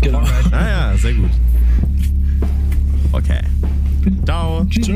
[0.00, 0.22] Genau.
[0.50, 1.30] Ah ja, sehr gut.
[3.12, 3.40] Okay.
[4.24, 4.64] Ciao.
[4.70, 4.88] Tschüss.